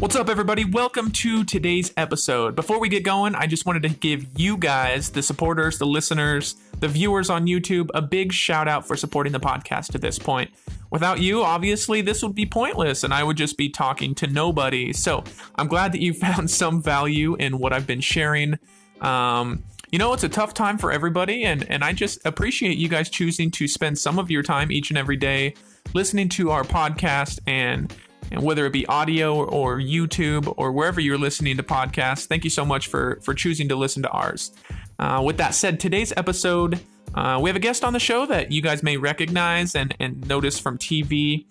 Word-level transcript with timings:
What's 0.00 0.14
up, 0.14 0.28
everybody? 0.28 0.64
Welcome 0.64 1.10
to 1.10 1.42
today's 1.42 1.92
episode. 1.96 2.54
Before 2.54 2.78
we 2.78 2.88
get 2.88 3.02
going, 3.02 3.34
I 3.34 3.48
just 3.48 3.66
wanted 3.66 3.82
to 3.82 3.88
give 3.88 4.28
you 4.38 4.56
guys, 4.56 5.10
the 5.10 5.24
supporters, 5.24 5.78
the 5.78 5.86
listeners, 5.86 6.54
the 6.78 6.86
viewers 6.86 7.30
on 7.30 7.48
YouTube, 7.48 7.88
a 7.94 8.00
big 8.00 8.32
shout 8.32 8.68
out 8.68 8.86
for 8.86 8.96
supporting 8.96 9.32
the 9.32 9.40
podcast 9.40 9.90
to 9.90 9.98
this 9.98 10.16
point. 10.16 10.52
Without 10.92 11.18
you, 11.18 11.42
obviously, 11.42 12.00
this 12.00 12.22
would 12.22 12.36
be 12.36 12.46
pointless 12.46 13.02
and 13.02 13.12
I 13.12 13.24
would 13.24 13.36
just 13.36 13.56
be 13.58 13.70
talking 13.70 14.14
to 14.14 14.28
nobody. 14.28 14.92
So 14.92 15.24
I'm 15.56 15.66
glad 15.66 15.90
that 15.90 16.00
you 16.00 16.14
found 16.14 16.48
some 16.48 16.80
value 16.80 17.34
in 17.34 17.58
what 17.58 17.72
I've 17.72 17.88
been 17.88 18.00
sharing. 18.00 18.56
Um, 19.00 19.64
you 19.90 19.98
know, 19.98 20.12
it's 20.12 20.22
a 20.22 20.28
tough 20.28 20.54
time 20.54 20.78
for 20.78 20.92
everybody, 20.92 21.42
and, 21.44 21.68
and 21.68 21.82
I 21.82 21.92
just 21.92 22.24
appreciate 22.24 22.78
you 22.78 22.88
guys 22.88 23.10
choosing 23.10 23.50
to 23.52 23.66
spend 23.66 23.98
some 23.98 24.20
of 24.20 24.30
your 24.30 24.44
time 24.44 24.70
each 24.70 24.90
and 24.90 24.98
every 24.98 25.16
day 25.16 25.54
listening 25.92 26.28
to 26.28 26.50
our 26.50 26.62
podcast 26.62 27.40
and 27.48 27.92
and 28.30 28.42
whether 28.42 28.66
it 28.66 28.72
be 28.72 28.86
audio 28.86 29.44
or, 29.44 29.78
YouTube 29.78 30.52
or 30.56 30.72
wherever 30.72 31.00
you're 31.00 31.18
listening 31.18 31.56
to 31.56 31.62
podcasts, 31.62 32.26
thank 32.26 32.44
you 32.44 32.50
so 32.50 32.64
much 32.64 32.88
for 32.88 33.20
for 33.22 33.34
choosing 33.34 33.68
to 33.68 33.76
listen 33.76 34.02
to 34.02 34.10
ours. 34.10 34.52
Uh, 34.98 35.22
with 35.24 35.36
that 35.36 35.54
said, 35.54 35.78
today's 35.78 36.12
episode, 36.16 36.80
uh, 37.14 37.38
we 37.40 37.48
have 37.48 37.56
a 37.56 37.60
guest 37.60 37.84
on 37.84 37.92
the 37.92 38.00
show 38.00 38.26
that 38.26 38.50
you 38.50 38.60
guys 38.60 38.82
may 38.82 38.96
recognize 38.96 39.74
and 39.74 39.94
and 40.00 40.26
notice 40.28 40.58
from 40.58 40.78
TV. 40.78 41.46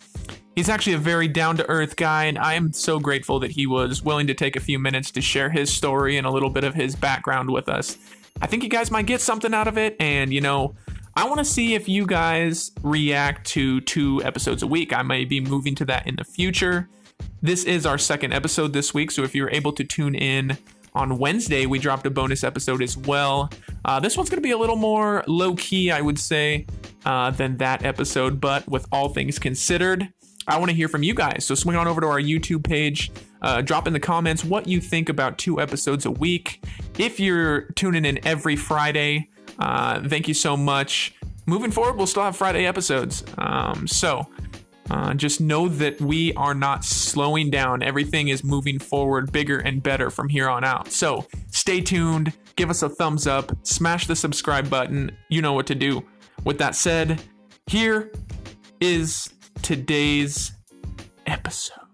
He's 0.55 0.69
actually 0.69 0.93
a 0.93 0.99
very 0.99 1.27
down 1.27 1.57
to 1.57 1.69
earth 1.69 1.95
guy, 1.95 2.25
and 2.25 2.37
I 2.37 2.55
am 2.55 2.73
so 2.73 2.99
grateful 2.99 3.39
that 3.41 3.51
he 3.51 3.67
was 3.67 4.01
willing 4.01 4.27
to 4.27 4.33
take 4.33 4.55
a 4.55 4.59
few 4.59 4.79
minutes 4.79 5.11
to 5.11 5.21
share 5.21 5.49
his 5.49 5.71
story 5.71 6.17
and 6.17 6.25
a 6.25 6.31
little 6.31 6.49
bit 6.49 6.63
of 6.63 6.73
his 6.73 6.95
background 6.95 7.51
with 7.51 7.69
us. 7.69 7.97
I 8.41 8.47
think 8.47 8.63
you 8.63 8.69
guys 8.69 8.91
might 8.91 9.05
get 9.05 9.21
something 9.21 9.53
out 9.53 9.67
of 9.67 9.77
it, 9.77 9.95
and 9.99 10.33
you 10.33 10.41
know, 10.41 10.75
I 11.17 11.25
want 11.25 11.39
to 11.39 11.45
see 11.45 11.73
if 11.73 11.89
you 11.89 12.05
guys 12.05 12.69
react 12.83 13.47
to 13.47 13.81
two 13.81 14.21
episodes 14.23 14.61
a 14.61 14.67
week. 14.67 14.95
I 14.95 15.01
may 15.01 15.25
be 15.25 15.39
moving 15.39 15.73
to 15.73 15.85
that 15.85 16.05
in 16.05 16.15
the 16.15 16.23
future. 16.23 16.89
This 17.41 17.63
is 17.63 17.87
our 17.87 17.97
second 17.97 18.33
episode 18.33 18.71
this 18.71 18.93
week, 18.93 19.09
so 19.09 19.23
if 19.23 19.33
you're 19.33 19.49
able 19.49 19.73
to 19.73 19.83
tune 19.83 20.13
in 20.13 20.59
on 20.93 21.17
Wednesday, 21.17 21.65
we 21.65 21.79
dropped 21.79 22.05
a 22.05 22.11
bonus 22.11 22.43
episode 22.43 22.83
as 22.83 22.95
well. 22.95 23.49
Uh, 23.83 23.99
this 23.99 24.15
one's 24.15 24.29
going 24.29 24.37
to 24.37 24.47
be 24.47 24.51
a 24.51 24.57
little 24.59 24.75
more 24.75 25.23
low 25.25 25.55
key, 25.55 25.89
I 25.89 26.01
would 26.01 26.19
say, 26.19 26.67
uh, 27.03 27.31
than 27.31 27.57
that 27.57 27.83
episode, 27.83 28.39
but 28.39 28.67
with 28.67 28.85
all 28.91 29.09
things 29.09 29.39
considered, 29.39 30.07
I 30.47 30.59
want 30.59 30.69
to 30.69 30.77
hear 30.77 30.87
from 30.87 31.01
you 31.01 31.15
guys. 31.15 31.45
So 31.45 31.55
swing 31.55 31.77
on 31.77 31.87
over 31.87 31.99
to 31.99 32.07
our 32.07 32.21
YouTube 32.21 32.63
page, 32.63 33.11
uh, 33.41 33.63
drop 33.63 33.87
in 33.87 33.93
the 33.93 33.99
comments 33.99 34.45
what 34.45 34.67
you 34.67 34.79
think 34.79 35.09
about 35.09 35.39
two 35.39 35.59
episodes 35.59 36.05
a 36.05 36.11
week. 36.11 36.63
If 36.99 37.19
you're 37.19 37.61
tuning 37.71 38.05
in 38.05 38.23
every 38.23 38.55
Friday, 38.55 39.29
uh, 39.59 40.07
thank 40.07 40.27
you 40.27 40.33
so 40.33 40.55
much. 40.57 41.15
Moving 41.45 41.71
forward, 41.71 41.95
we'll 41.95 42.07
still 42.07 42.23
have 42.23 42.35
Friday 42.35 42.65
episodes. 42.65 43.23
Um, 43.37 43.87
so 43.87 44.27
uh, 44.89 45.13
just 45.13 45.41
know 45.41 45.67
that 45.67 45.99
we 45.99 46.33
are 46.33 46.53
not 46.53 46.83
slowing 46.83 47.49
down. 47.49 47.83
Everything 47.83 48.29
is 48.29 48.43
moving 48.43 48.79
forward 48.79 49.31
bigger 49.31 49.59
and 49.59 49.81
better 49.81 50.09
from 50.09 50.29
here 50.29 50.49
on 50.49 50.63
out. 50.63 50.91
So 50.91 51.25
stay 51.51 51.81
tuned, 51.81 52.33
give 52.55 52.69
us 52.69 52.83
a 52.83 52.89
thumbs 52.89 53.27
up, 53.27 53.51
smash 53.63 54.07
the 54.07 54.15
subscribe 54.15 54.69
button. 54.69 55.11
You 55.29 55.41
know 55.41 55.53
what 55.53 55.67
to 55.67 55.75
do. 55.75 56.03
With 56.43 56.57
that 56.59 56.75
said, 56.75 57.21
here 57.67 58.11
is 58.79 59.29
today's 59.61 60.53
episode. 61.25 61.86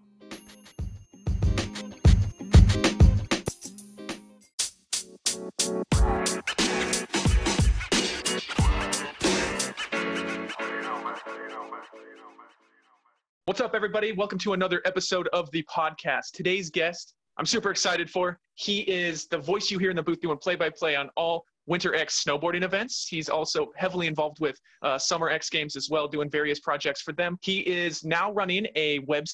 What's 13.53 13.61
up, 13.61 13.75
everybody? 13.75 14.13
Welcome 14.13 14.39
to 14.39 14.53
another 14.53 14.81
episode 14.83 15.27
of 15.27 15.51
the 15.51 15.63
podcast. 15.71 16.31
Today's 16.33 16.71
guest, 16.71 17.13
I'm 17.37 17.45
super 17.45 17.69
excited 17.69 18.09
for. 18.09 18.39
He 18.55 18.79
is 18.79 19.27
the 19.27 19.37
voice 19.37 19.69
you 19.69 19.77
hear 19.77 19.91
in 19.91 19.95
the 19.95 20.01
booth 20.01 20.21
doing 20.21 20.39
play 20.39 20.55
by 20.55 20.71
play 20.71 20.95
on 20.95 21.11
all 21.15 21.45
Winter 21.67 21.93
X 21.93 22.23
snowboarding 22.23 22.63
events. 22.63 23.05
He's 23.07 23.29
also 23.29 23.71
heavily 23.75 24.07
involved 24.07 24.39
with 24.39 24.59
uh, 24.81 24.97
Summer 24.97 25.29
X 25.29 25.51
Games 25.51 25.75
as 25.75 25.87
well, 25.87 26.07
doing 26.07 26.31
various 26.31 26.59
projects 26.61 27.03
for 27.03 27.11
them. 27.11 27.37
He 27.43 27.59
is 27.59 28.03
now 28.03 28.33
running 28.33 28.65
a 28.75 28.97
web 29.05 29.25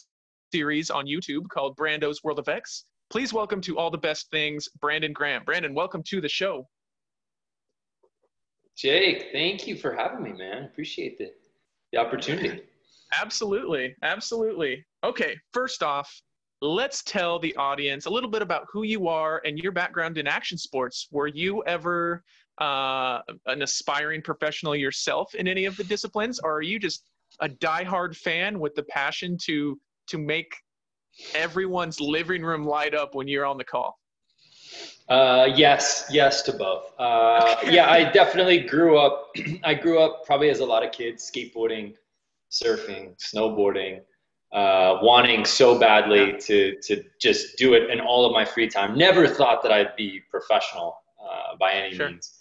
series 0.52 0.90
on 0.90 1.06
YouTube 1.06 1.48
called 1.48 1.78
Brando's 1.78 2.22
World 2.22 2.40
of 2.40 2.50
X. 2.50 2.88
Please 3.10 3.32
welcome 3.32 3.62
to 3.62 3.78
all 3.78 3.90
the 3.90 3.98
best 3.98 4.30
things, 4.32 4.68
Brandon 4.82 5.14
Graham. 5.14 5.46
Brandon, 5.46 5.74
welcome 5.74 6.04
to 6.10 6.20
the 6.20 6.28
show. 6.28 6.68
Jake, 8.76 9.30
thank 9.32 9.66
you 9.66 9.78
for 9.78 9.94
having 9.96 10.22
me, 10.22 10.34
man. 10.34 10.66
Appreciate 10.66 11.18
the, 11.18 11.32
the 11.94 12.00
opportunity. 12.00 12.64
Absolutely. 13.12 13.96
Absolutely. 14.04 14.86
Okay. 15.04 15.36
First 15.54 15.84
off, 15.84 16.22
let's 16.62 17.04
tell 17.04 17.40
the 17.40 17.56
audience 17.56 18.06
a 18.06 18.10
little 18.10 18.30
bit 18.30 18.42
about 18.42 18.66
who 18.72 18.84
you 18.84 19.08
are 19.08 19.42
and 19.46 19.58
your 19.58 19.72
background 19.72 20.18
in 20.18 20.28
action 20.28 20.58
sports. 20.58 21.08
Were 21.12 21.28
you 21.28 21.64
ever 21.66 22.24
uh, 22.60 23.22
an 23.46 23.62
aspiring 23.62 24.22
professional 24.22 24.76
yourself 24.76 25.34
in 25.36 25.48
any 25.48 25.66
of 25.66 25.78
the 25.78 25.84
disciplines, 25.84 26.40
or 26.40 26.58
are 26.58 26.62
you 26.62 26.78
just 26.80 27.04
a 27.40 27.48
diehard 27.48 28.16
fan 28.16 28.60
with 28.60 28.76
the 28.76 28.84
passion 28.84 29.38
to 29.46 29.80
to 30.08 30.18
make 30.18 30.54
everyone's 31.36 32.00
living 32.02 32.44
room 32.44 32.66
light 32.66 32.94
up 32.94 33.16
when 33.16 33.28
you're 33.28 33.46
on 33.46 33.58
the 33.58 33.64
call? 33.64 33.98
Uh, 35.08 35.48
yes, 35.56 36.06
yes 36.12 36.44
to 36.44 36.54
both. 36.54 36.94
Uh, 37.00 37.56
yeah, 37.66 37.90
I 37.90 38.12
definitely 38.12 38.60
grew 38.60 39.00
up. 39.00 39.32
I 39.64 39.74
grew 39.74 40.00
up 40.00 40.26
probably 40.26 40.50
as 40.50 40.60
a 40.60 40.66
lot 40.66 40.86
of 40.86 40.92
kids 40.92 41.30
skateboarding 41.34 41.96
surfing, 42.52 43.16
snowboarding, 43.20 44.02
uh, 44.52 44.98
wanting 45.02 45.46
so 45.46 45.78
badly 45.78 46.38
to 46.40 46.76
to 46.82 47.04
just 47.22 47.58
do 47.58 47.74
it 47.74 47.90
in 47.90 48.00
all 48.00 48.26
of 48.26 48.34
my 48.34 48.46
free 48.46 48.68
time. 48.68 48.98
Never 48.98 49.28
thought 49.28 49.62
that 49.64 49.72
I'd 49.72 49.96
be 49.96 50.22
professional 50.30 50.98
uh, 51.22 51.56
by 51.60 51.74
any 51.74 51.96
sure. 51.96 52.10
means. 52.10 52.36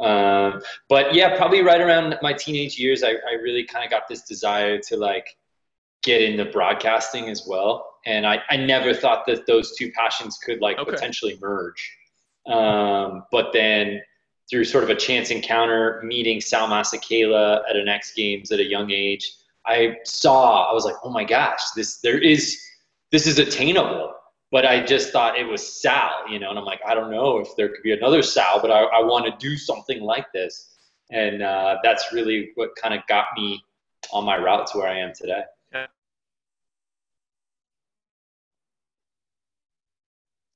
Um, 0.00 0.60
but 0.88 1.14
yeah, 1.14 1.36
probably 1.36 1.62
right 1.62 1.80
around 1.80 2.16
my 2.20 2.32
teenage 2.32 2.78
years, 2.78 3.02
I, 3.02 3.10
I 3.10 3.34
really 3.40 3.64
kind 3.64 3.84
of 3.84 3.90
got 3.90 4.08
this 4.08 4.22
desire 4.22 4.78
to 4.78 4.96
like 4.96 5.36
get 6.02 6.20
into 6.20 6.44
broadcasting 6.46 7.28
as 7.28 7.46
well. 7.46 7.96
And 8.04 8.26
I, 8.26 8.40
I 8.50 8.56
never 8.56 8.92
thought 8.92 9.24
that 9.26 9.46
those 9.46 9.76
two 9.76 9.90
passions 9.92 10.36
could 10.38 10.60
like 10.60 10.78
okay. 10.78 10.90
potentially 10.90 11.38
merge. 11.40 11.96
Um, 12.46 13.24
but 13.32 13.52
then 13.52 14.02
through 14.50 14.64
sort 14.64 14.84
of 14.84 14.90
a 14.90 14.94
chance 14.94 15.30
encounter, 15.30 16.02
meeting 16.04 16.40
Sal 16.40 16.68
Masekela 16.68 17.62
at 17.68 17.76
an 17.76 17.88
X 17.88 18.12
Games 18.14 18.52
at 18.52 18.60
a 18.60 18.64
young 18.64 18.90
age, 18.90 19.32
I 19.66 19.96
saw, 20.04 20.70
I 20.70 20.74
was 20.74 20.84
like, 20.84 20.96
oh 21.02 21.10
my 21.10 21.24
gosh, 21.24 21.60
this 21.74 21.98
there 21.98 22.18
is 22.18 22.60
this 23.10 23.26
is 23.26 23.38
attainable. 23.38 24.12
But 24.50 24.64
I 24.64 24.84
just 24.84 25.10
thought 25.10 25.36
it 25.36 25.44
was 25.44 25.82
Sal, 25.82 26.10
you 26.30 26.38
know, 26.38 26.50
and 26.50 26.58
I'm 26.58 26.64
like, 26.64 26.80
I 26.86 26.94
don't 26.94 27.10
know 27.10 27.38
if 27.38 27.56
there 27.56 27.68
could 27.70 27.82
be 27.82 27.92
another 27.92 28.22
Sal, 28.22 28.60
but 28.60 28.70
I, 28.70 28.84
I 28.84 29.02
want 29.02 29.24
to 29.26 29.32
do 29.44 29.56
something 29.56 30.00
like 30.00 30.30
this. 30.32 30.76
And 31.10 31.42
uh, 31.42 31.78
that's 31.82 32.12
really 32.12 32.50
what 32.54 32.70
kind 32.80 32.94
of 32.94 33.00
got 33.08 33.26
me 33.36 33.60
on 34.12 34.24
my 34.24 34.38
route 34.38 34.68
to 34.68 34.78
where 34.78 34.88
I 34.88 34.98
am 34.98 35.12
today. 35.12 35.42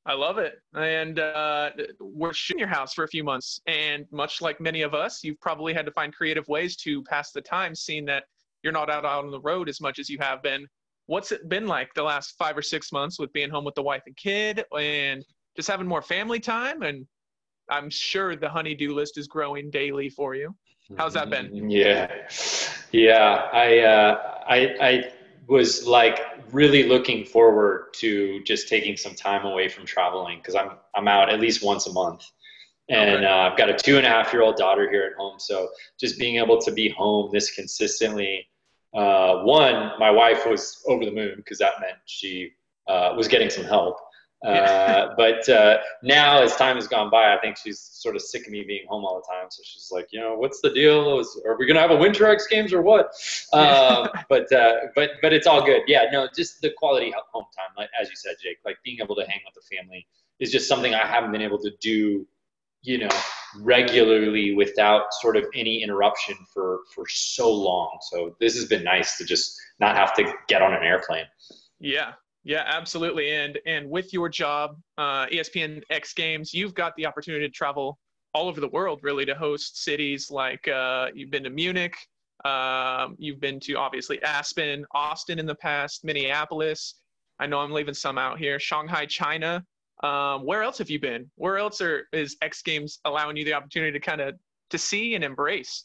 I 0.06 0.14
love 0.14 0.38
it. 0.38 0.62
And 0.74 1.18
uh, 1.18 1.70
we're 2.00 2.32
shooting 2.32 2.60
your 2.60 2.68
house 2.68 2.94
for 2.94 3.04
a 3.04 3.08
few 3.08 3.22
months. 3.22 3.60
And 3.66 4.06
much 4.10 4.41
like 4.41 4.58
many 4.58 4.80
of 4.80 4.94
us, 4.94 5.22
you've 5.22 5.38
probably 5.38 5.74
had 5.74 5.84
to 5.84 5.92
find 5.92 6.14
creative 6.14 6.48
ways 6.48 6.76
to 6.76 7.02
pass 7.02 7.30
the 7.30 7.42
time, 7.42 7.74
seeing 7.74 8.06
that 8.06 8.24
you're 8.62 8.72
not 8.72 8.91
out 8.91 9.04
on 9.04 9.30
the 9.30 9.41
road 9.41 9.69
as 9.69 9.80
much 9.80 9.98
as 9.98 10.08
you 10.08 10.19
have 10.20 10.42
been. 10.42 10.66
What's 11.06 11.32
it 11.32 11.48
been 11.48 11.66
like 11.66 11.94
the 11.94 12.02
last 12.02 12.34
five 12.38 12.56
or 12.56 12.62
six 12.62 12.92
months 12.92 13.19
with 13.19 13.32
being 13.32 13.50
home 13.50 13.64
with 13.64 13.74
the 13.74 13.82
wife 13.82 14.02
and 14.06 14.16
kid 14.16 14.64
and 14.78 15.24
just 15.56 15.69
having 15.69 15.86
more 15.86 16.02
family 16.02 16.41
time? 16.41 16.82
And 16.82 17.06
I'm 17.70 17.91
sure 17.91 18.36
the 18.36 18.48
honeydew 18.48 18.94
list 18.94 19.18
is 19.18 19.26
growing 19.26 19.70
daily 19.70 20.10
for 20.10 20.34
you. 20.34 20.54
How's 20.97 21.14
that 21.14 21.28
been? 21.28 21.70
Yeah, 21.70 22.10
yeah. 22.92 23.48
I 23.52 23.78
uh, 23.80 24.41
I 24.48 24.56
I 24.80 25.12
was 25.47 25.86
like 25.86 26.21
really 26.53 26.84
looking 26.84 27.24
forward 27.24 27.92
to 27.94 28.42
just 28.44 28.68
taking 28.68 28.97
some 28.97 29.15
time 29.15 29.44
away 29.44 29.68
from 29.68 29.84
traveling 29.84 30.38
because 30.38 30.54
I'm 30.54 30.72
I'm 30.94 31.09
out 31.09 31.30
at 31.30 31.41
least 31.41 31.62
once 31.62 31.86
a 31.86 31.92
month 31.92 32.24
and 32.88 33.24
uh, 33.24 33.50
I've 33.50 33.58
got 33.58 33.68
a 33.68 33.74
two 33.74 33.96
and 33.98 34.06
a 34.06 34.08
half 34.08 34.32
year 34.32 34.42
old 34.42 34.56
daughter 34.56 34.90
here 34.90 35.04
at 35.04 35.16
home. 35.16 35.38
So 35.38 35.68
just 35.98 36.18
being 36.18 36.36
able 36.36 36.58
to 36.60 36.72
be 36.72 36.88
home 36.88 37.30
this 37.32 37.50
consistently. 37.50 38.46
Uh, 38.94 39.42
one, 39.42 39.92
my 39.98 40.10
wife 40.10 40.46
was 40.46 40.82
over 40.88 41.04
the 41.04 41.10
moon 41.10 41.34
because 41.36 41.58
that 41.58 41.74
meant 41.80 41.98
she 42.06 42.52
uh, 42.86 43.12
was 43.16 43.28
getting 43.28 43.50
some 43.50 43.64
help. 43.64 43.98
Uh, 44.46 45.14
but 45.16 45.48
uh, 45.48 45.78
now, 46.04 46.40
as 46.40 46.54
time 46.54 46.76
has 46.76 46.86
gone 46.86 47.10
by, 47.10 47.34
I 47.34 47.40
think 47.40 47.56
she's 47.56 47.80
sort 47.80 48.14
of 48.14 48.22
sick 48.22 48.46
of 48.46 48.52
me 48.52 48.62
being 48.62 48.86
home 48.86 49.04
all 49.04 49.16
the 49.16 49.34
time. 49.34 49.48
So 49.50 49.64
she's 49.64 49.88
like, 49.90 50.06
you 50.12 50.20
know, 50.20 50.36
what's 50.36 50.60
the 50.60 50.70
deal? 50.70 51.18
Is, 51.18 51.42
are 51.44 51.58
we 51.58 51.66
gonna 51.66 51.80
have 51.80 51.90
a 51.90 51.96
Winter 51.96 52.24
X 52.24 52.46
Games 52.46 52.72
or 52.72 52.80
what? 52.80 53.10
Um, 53.52 54.08
but 54.28 54.52
uh, 54.52 54.74
but 54.94 55.10
but 55.22 55.32
it's 55.32 55.48
all 55.48 55.64
good. 55.64 55.82
Yeah, 55.88 56.04
no, 56.12 56.28
just 56.36 56.60
the 56.60 56.70
quality 56.70 57.12
home 57.32 57.46
time, 57.56 57.74
like 57.76 57.90
as 58.00 58.10
you 58.10 58.14
said, 58.14 58.36
Jake. 58.40 58.58
Like 58.64 58.76
being 58.84 59.00
able 59.02 59.16
to 59.16 59.22
hang 59.22 59.40
with 59.44 59.54
the 59.54 59.76
family 59.76 60.06
is 60.38 60.52
just 60.52 60.68
something 60.68 60.94
I 60.94 61.04
haven't 61.04 61.32
been 61.32 61.42
able 61.42 61.58
to 61.58 61.72
do 61.80 62.24
you 62.88 62.98
know 62.98 63.08
regularly 63.60 64.54
without 64.54 65.02
sort 65.20 65.36
of 65.36 65.44
any 65.54 65.82
interruption 65.82 66.36
for 66.52 66.80
for 66.94 67.04
so 67.08 67.50
long 67.50 67.98
so 68.10 68.34
this 68.40 68.54
has 68.54 68.66
been 68.66 68.84
nice 68.84 69.16
to 69.18 69.24
just 69.24 69.58
not 69.78 69.96
have 69.96 70.14
to 70.14 70.22
get 70.48 70.62
on 70.62 70.72
an 70.72 70.82
airplane 70.82 71.26
yeah 71.80 72.12
Yeah, 72.44 72.64
absolutely. 72.66 73.30
And 73.30 73.58
and 73.66 73.90
with 73.90 74.12
your 74.12 74.28
job, 74.28 74.76
uh, 74.96 75.26
ESPN 75.26 75.82
X 75.90 76.14
Games, 76.14 76.54
you've 76.54 76.74
got 76.74 76.94
the 76.96 77.04
opportunity 77.04 77.46
to 77.46 77.52
travel 77.52 77.98
all 78.32 78.48
over 78.48 78.60
the 78.60 78.68
world, 78.68 79.00
really, 79.02 79.26
to 79.26 79.34
host 79.34 79.82
cities 79.82 80.30
like 80.30 80.66
uh, 80.68 81.08
you've 81.14 81.30
been 81.30 81.44
to 81.44 81.50
Munich, 81.50 81.96
um, 82.44 83.16
you've 83.18 83.40
been 83.40 83.58
to 83.60 83.74
obviously 83.74 84.22
Aspen, 84.22 84.86
Austin 84.92 85.38
in 85.38 85.46
the 85.46 85.56
past, 85.56 86.04
Minneapolis. 86.04 86.94
I 87.38 87.46
know 87.46 87.58
I'm 87.58 87.72
leaving 87.72 87.94
some 87.94 88.18
out 88.18 88.38
here. 88.38 88.58
Shanghai, 88.58 89.06
China. 89.06 89.62
Um, 90.03 90.45
where 90.45 90.62
else 90.62 90.78
have 90.78 90.91
you 90.91 91.00
been? 91.00 91.30
Where 91.36 91.59
else 91.59 91.80
are, 91.80 92.09
is 92.12 92.36
X 92.42 92.62
Games 92.62 93.00
allowing 93.04 93.36
you 93.36 93.45
the 93.45 93.54
opportunity 93.54 93.92
to 93.92 94.00
kind 94.00 94.21
of 94.21 94.34
to 94.71 94.78
see 94.78 95.15
and 95.15 95.24
embrace? 95.24 95.84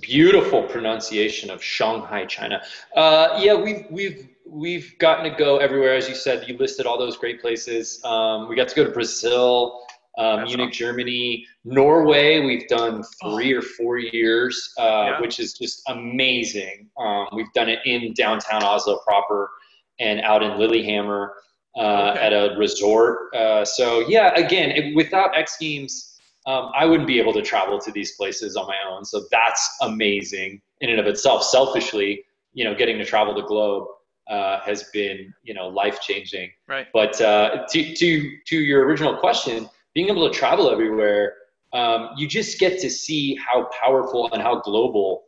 Beautiful 0.00 0.64
pronunciation 0.64 1.50
of 1.50 1.62
Shanghai, 1.62 2.24
China. 2.26 2.62
Uh, 2.96 3.38
yeah, 3.40 3.54
we've 3.54 3.86
we've 3.90 4.28
we've 4.46 4.98
gotten 4.98 5.30
to 5.30 5.36
go 5.38 5.58
everywhere, 5.58 5.94
as 5.94 6.08
you 6.08 6.14
said. 6.14 6.48
You 6.48 6.56
listed 6.56 6.86
all 6.86 6.98
those 6.98 7.16
great 7.16 7.40
places. 7.40 8.04
Um, 8.04 8.48
we 8.48 8.56
got 8.56 8.68
to 8.68 8.74
go 8.74 8.84
to 8.84 8.90
Brazil, 8.90 9.86
um, 10.18 10.44
Munich, 10.44 10.68
awesome. 10.68 10.72
Germany, 10.72 11.46
Norway. 11.64 12.40
We've 12.40 12.68
done 12.68 13.02
three 13.22 13.54
oh. 13.54 13.58
or 13.58 13.62
four 13.62 13.98
years, 13.98 14.72
uh, 14.78 14.82
yeah. 14.82 15.20
which 15.20 15.38
is 15.40 15.54
just 15.54 15.82
amazing. 15.88 16.88
Um, 16.98 17.26
we've 17.34 17.52
done 17.52 17.68
it 17.68 17.80
in 17.84 18.12
downtown 18.14 18.62
Oslo 18.62 18.98
proper 18.98 19.50
and 19.98 20.20
out 20.20 20.42
in 20.42 20.58
Lillehammer 20.58 21.34
uh, 21.76 22.12
okay. 22.12 22.20
at 22.20 22.32
a 22.32 22.54
resort. 22.58 23.34
Uh, 23.34 23.64
so 23.64 24.00
yeah, 24.08 24.32
again, 24.34 24.70
it, 24.70 24.94
without 24.94 25.36
X 25.36 25.56
Games 25.58 26.14
um, 26.46 26.70
I 26.74 26.84
wouldn't 26.84 27.06
be 27.06 27.18
able 27.18 27.32
to 27.32 27.42
travel 27.42 27.78
to 27.80 27.90
these 27.90 28.12
places 28.12 28.56
on 28.56 28.66
my 28.66 28.76
own. 28.88 29.04
So 29.04 29.24
that's 29.30 29.76
amazing 29.80 30.60
in 30.80 30.90
and 30.90 31.00
of 31.00 31.06
itself. 31.06 31.42
Selfishly, 31.42 32.24
you 32.52 32.64
know, 32.64 32.74
getting 32.74 32.98
to 32.98 33.04
travel 33.04 33.34
the 33.34 33.42
globe 33.42 33.86
uh, 34.28 34.60
has 34.60 34.84
been, 34.92 35.32
you 35.42 35.54
know, 35.54 35.68
life 35.68 36.00
changing. 36.00 36.50
Right. 36.68 36.86
But 36.92 37.20
uh, 37.20 37.64
to, 37.70 37.94
to, 37.94 38.36
to 38.46 38.56
your 38.56 38.84
original 38.84 39.16
question, 39.16 39.68
being 39.94 40.08
able 40.08 40.28
to 40.30 40.34
travel 40.36 40.70
everywhere, 40.70 41.34
um, 41.72 42.10
you 42.16 42.28
just 42.28 42.58
get 42.58 42.78
to 42.80 42.90
see 42.90 43.36
how 43.36 43.68
powerful 43.80 44.30
and 44.32 44.42
how 44.42 44.60
global 44.60 45.24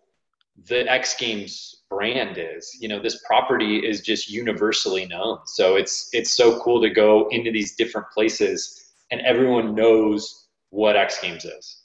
the 0.67 0.91
X 0.91 1.17
Games 1.17 1.76
brand 1.91 2.39
is. 2.39 2.77
You 2.81 2.89
know, 2.89 3.01
this 3.01 3.23
property 3.27 3.79
is 3.79 4.01
just 4.01 4.31
universally 4.31 5.07
known. 5.07 5.39
So 5.47 5.77
it's 5.77 6.09
it's 6.13 6.37
so 6.37 6.61
cool 6.61 6.81
to 6.83 6.91
go 6.91 7.29
into 7.29 7.51
these 7.51 7.77
different 7.77 8.09
places 8.11 8.93
and 9.11 9.21
everyone 9.23 9.75
knows 9.75 10.49
what 10.71 10.97
X 10.97 11.21
Games 11.21 11.45
is. 11.45 11.83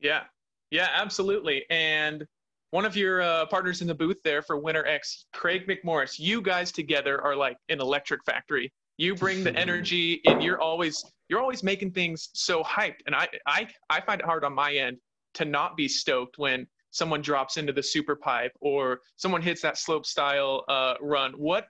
Yeah, 0.00 0.24
yeah, 0.70 0.88
absolutely. 0.94 1.64
And 1.70 2.26
one 2.70 2.84
of 2.84 2.96
your 2.96 3.22
uh, 3.22 3.46
partners 3.46 3.80
in 3.80 3.86
the 3.86 3.94
booth 3.94 4.18
there 4.24 4.42
for 4.42 4.58
Winter 4.58 4.86
X, 4.86 5.26
Craig 5.32 5.66
McMorris, 5.66 6.18
you 6.18 6.42
guys 6.42 6.72
together 6.72 7.20
are 7.22 7.36
like 7.36 7.56
an 7.68 7.80
electric 7.80 8.24
factory. 8.24 8.72
You 8.98 9.14
bring 9.14 9.44
the 9.44 9.54
energy, 9.56 10.20
and 10.26 10.42
you're 10.42 10.60
always 10.60 11.04
you're 11.28 11.40
always 11.40 11.62
making 11.62 11.92
things 11.92 12.28
so 12.34 12.62
hyped. 12.62 13.00
And 13.06 13.14
I 13.14 13.28
I 13.46 13.68
I 13.90 14.00
find 14.00 14.20
it 14.20 14.26
hard 14.26 14.44
on 14.44 14.54
my 14.54 14.74
end 14.74 14.98
to 15.34 15.44
not 15.44 15.76
be 15.76 15.86
stoked 15.86 16.38
when 16.38 16.66
someone 16.96 17.20
drops 17.20 17.56
into 17.56 17.72
the 17.72 17.82
super 17.82 18.16
pipe 18.16 18.52
or 18.60 19.00
someone 19.16 19.42
hits 19.42 19.62
that 19.62 19.78
slope 19.78 20.06
style 20.06 20.64
uh, 20.68 20.94
run. 21.00 21.32
What 21.32 21.66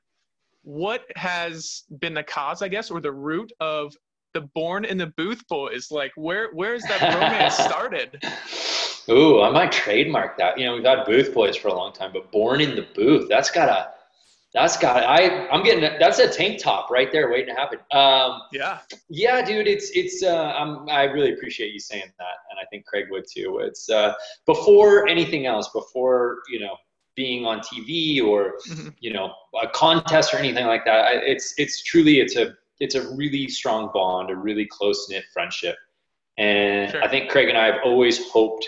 what 0.62 1.02
has 1.14 1.84
been 2.00 2.14
the 2.14 2.24
cause, 2.24 2.60
I 2.60 2.68
guess, 2.68 2.90
or 2.90 3.00
the 3.00 3.12
root 3.12 3.52
of 3.60 3.94
the 4.34 4.40
Born 4.54 4.84
in 4.84 4.98
the 4.98 5.06
Booth 5.06 5.46
boys. 5.48 5.90
Like, 5.90 6.12
where 6.16 6.50
where's 6.52 6.82
that 6.82 7.00
romance 7.14 7.56
started? 7.58 8.22
Ooh, 9.08 9.40
I 9.40 9.50
might 9.50 9.72
trademark 9.72 10.36
that. 10.38 10.58
You 10.58 10.66
know, 10.66 10.74
we've 10.74 10.84
had 10.84 11.04
Booth 11.04 11.32
boys 11.32 11.56
for 11.56 11.68
a 11.68 11.74
long 11.74 11.92
time, 11.92 12.10
but 12.12 12.30
Born 12.32 12.60
in 12.60 12.74
the 12.74 12.86
Booth, 12.94 13.28
that's 13.28 13.50
gotta, 13.50 13.90
that's 14.56 14.78
got. 14.78 15.04
I 15.04 15.46
I'm 15.48 15.62
getting 15.62 15.82
that's 16.00 16.18
a 16.18 16.26
tank 16.26 16.58
top 16.58 16.90
right 16.90 17.12
there 17.12 17.30
waiting 17.30 17.54
to 17.54 17.60
happen. 17.60 17.78
Um, 17.92 18.40
yeah, 18.52 18.78
yeah, 19.10 19.44
dude, 19.44 19.68
it's 19.68 19.90
it's. 19.94 20.22
Uh, 20.22 20.52
I'm, 20.56 20.88
I 20.88 21.04
really 21.04 21.34
appreciate 21.34 21.74
you 21.74 21.78
saying 21.78 22.10
that, 22.18 22.36
and 22.50 22.58
I 22.58 22.64
think 22.70 22.86
Craig 22.86 23.06
would 23.10 23.26
too. 23.30 23.58
It's 23.58 23.90
uh, 23.90 24.14
before 24.46 25.06
anything 25.08 25.44
else, 25.44 25.68
before 25.74 26.38
you 26.48 26.58
know 26.58 26.74
being 27.14 27.44
on 27.44 27.60
TV 27.60 28.24
or 28.24 28.54
mm-hmm. 28.66 28.88
you 28.98 29.12
know 29.12 29.30
a 29.62 29.68
contest 29.68 30.32
or 30.32 30.38
anything 30.38 30.66
like 30.66 30.86
that. 30.86 31.04
I, 31.04 31.12
it's 31.16 31.52
it's 31.58 31.82
truly 31.82 32.20
it's 32.20 32.36
a 32.36 32.54
it's 32.80 32.94
a 32.94 33.14
really 33.14 33.48
strong 33.48 33.90
bond, 33.92 34.30
a 34.30 34.36
really 34.36 34.64
close 34.64 35.06
knit 35.10 35.24
friendship. 35.34 35.76
And 36.38 36.90
sure. 36.90 37.02
I 37.02 37.08
think 37.08 37.30
Craig 37.30 37.50
and 37.50 37.58
I 37.58 37.66
have 37.66 37.80
always 37.84 38.30
hoped 38.30 38.66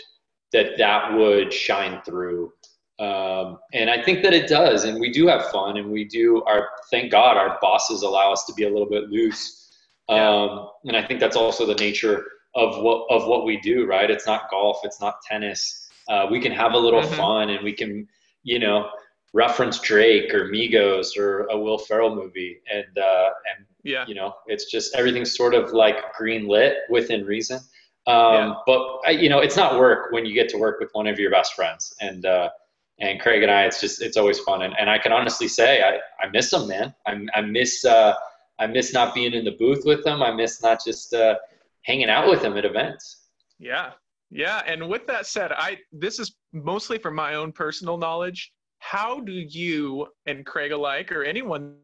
that 0.52 0.76
that 0.76 1.14
would 1.14 1.52
shine 1.52 2.02
through. 2.05 2.52
Um, 2.99 3.59
and 3.73 3.89
I 3.89 4.03
think 4.03 4.23
that 4.23 4.35
it 4.35 4.49
does. 4.49 4.85
And 4.85 4.99
we 4.99 5.12
do 5.12 5.27
have 5.29 5.47
fun 5.50 5.77
and 5.77 5.91
we 5.91 6.05
do 6.05 6.43
our, 6.45 6.69
thank 6.91 7.12
God 7.12 7.37
our 7.37 7.59
bosses 7.61 8.03
allow 8.03 8.33
us 8.33 8.45
to 8.47 8.55
be 8.55 8.65
a 8.65 8.69
little 8.69 8.89
bit 8.89 9.09
loose. 9.09 9.71
Um, 10.09 10.71
and 10.85 10.97
I 10.97 11.06
think 11.06 11.21
that's 11.21 11.37
also 11.37 11.67
the 11.67 11.75
nature 11.75 12.27
of 12.55 12.83
what, 12.83 13.06
of 13.11 13.27
what 13.29 13.45
we 13.45 13.61
do, 13.61 13.87
right? 13.87 14.11
It's 14.11 14.27
not 14.27 14.50
golf. 14.50 14.81
It's 14.83 15.00
not 15.00 15.23
tennis. 15.23 15.89
Uh, 16.09 16.27
we 16.31 16.41
can 16.41 16.53
have 16.53 16.73
a 16.73 16.79
little 16.79 17.03
mm-hmm. 17.03 17.15
fun 17.15 17.50
and 17.50 17.62
we 17.62 17.73
can, 17.73 18.09
you 18.43 18.59
know, 18.59 18.89
reference 19.33 19.79
Drake 19.81 20.33
or 20.35 20.49
Migos 20.49 21.17
or 21.17 21.43
a 21.47 21.59
Will 21.59 21.79
Ferrell 21.79 22.15
movie, 22.15 22.61
and 22.73 22.99
uh, 22.99 23.31
and 23.56 23.67
yeah. 23.83 24.05
you 24.06 24.15
know, 24.15 24.35
it's 24.47 24.71
just 24.71 24.94
everything's 24.94 25.37
sort 25.37 25.55
of 25.55 25.73
like 25.73 26.15
green 26.15 26.49
lit 26.49 26.79
within 26.89 27.25
reason. 27.25 27.59
Um, 28.06 28.35
yeah. 28.35 28.55
But 28.67 29.15
you 29.21 29.29
know, 29.29 29.41
it's 29.41 29.56
not 29.56 29.79
work 29.79 30.12
when 30.12 30.25
you 30.25 30.35
get 30.35 30.49
to 30.51 30.59
work 30.59 30.81
with 30.81 30.91
one 30.93 31.06
of 31.06 31.19
your 31.19 31.31
best 31.31 31.55
friends, 31.55 31.94
and 32.01 32.25
uh, 32.25 32.51
and 33.00 33.21
Craig 33.21 33.43
and 33.43 33.50
I, 33.50 33.65
it's 33.65 33.81
just 33.81 34.03
it's 34.03 34.17
always 34.17 34.39
fun, 34.41 34.62
and, 34.62 34.75
and 34.79 34.91
I 34.91 34.99
can 34.99 35.12
honestly 35.12 35.49
say 35.49 35.83
I, 35.83 35.99
I 36.25 36.31
miss 36.31 36.50
them, 36.50 36.69
man. 36.69 36.95
I, 37.06 37.25
I 37.35 37.41
miss 37.43 37.85
uh, 37.85 38.15
I 38.59 38.67
miss 38.67 38.93
not 38.93 39.15
being 39.15 39.33
in 39.33 39.45
the 39.45 39.53
booth 39.53 39.85
with 39.85 40.05
them. 40.05 40.23
I 40.23 40.33
miss 40.33 40.62
not 40.62 40.85
just 40.85 41.15
uh, 41.15 41.37
hanging 41.83 42.11
out 42.11 42.29
with 42.29 42.43
them 42.43 42.56
at 42.56 42.65
events. 42.65 43.29
Yeah, 43.59 43.93
yeah. 44.31 44.62
And 44.67 44.89
with 44.89 45.06
that 45.06 45.27
said, 45.27 45.53
I 45.53 45.79
this 45.93 46.19
is 46.19 46.37
mostly 46.53 46.99
for 46.99 47.11
my 47.11 47.35
own 47.35 47.53
personal 47.53 47.97
knowledge 47.97 48.53
how 48.79 49.21
do 49.21 49.33
you 49.33 50.09
and 50.27 50.47
Craig 50.47 50.73
alike, 50.73 51.12
or 51.12 51.25
anyone 51.25 51.77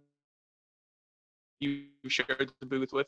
you 1.60 1.84
shared 2.08 2.50
the 2.60 2.66
booth 2.66 2.92
with, 2.92 3.06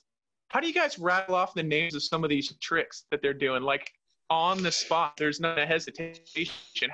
how 0.48 0.60
do 0.60 0.68
you 0.68 0.74
guys 0.74 0.98
rattle 0.98 1.34
off 1.34 1.54
the 1.54 1.62
names 1.62 1.94
of 1.94 2.02
some 2.02 2.24
of 2.24 2.30
these 2.30 2.54
tricks 2.60 3.04
that 3.10 3.22
they're 3.22 3.34
doing? 3.34 3.62
Like 3.62 3.90
on 4.30 4.62
the 4.62 4.72
spot, 4.72 5.14
there's 5.16 5.40
not 5.40 5.58
a 5.58 5.66
hesitation. 5.66 6.90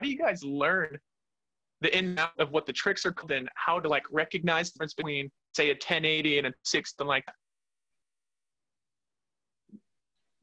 How 0.00 0.06
do 0.06 0.10
you 0.10 0.18
guys 0.18 0.42
learn 0.42 0.98
the 1.82 1.96
in 1.96 2.10
and 2.10 2.18
out 2.18 2.38
of 2.38 2.50
what 2.52 2.66
the 2.66 2.72
tricks 2.72 3.04
are 3.04 3.12
called 3.12 3.32
and 3.32 3.48
how 3.54 3.80
to 3.80 3.88
like 3.88 4.04
recognize 4.10 4.70
the 4.70 4.78
difference 4.78 4.94
between, 4.94 5.30
say, 5.54 5.66
a 5.66 5.74
1080 5.74 6.38
and 6.38 6.46
a 6.46 6.52
sixth 6.64 6.94
and 7.00 7.08
like 7.08 7.24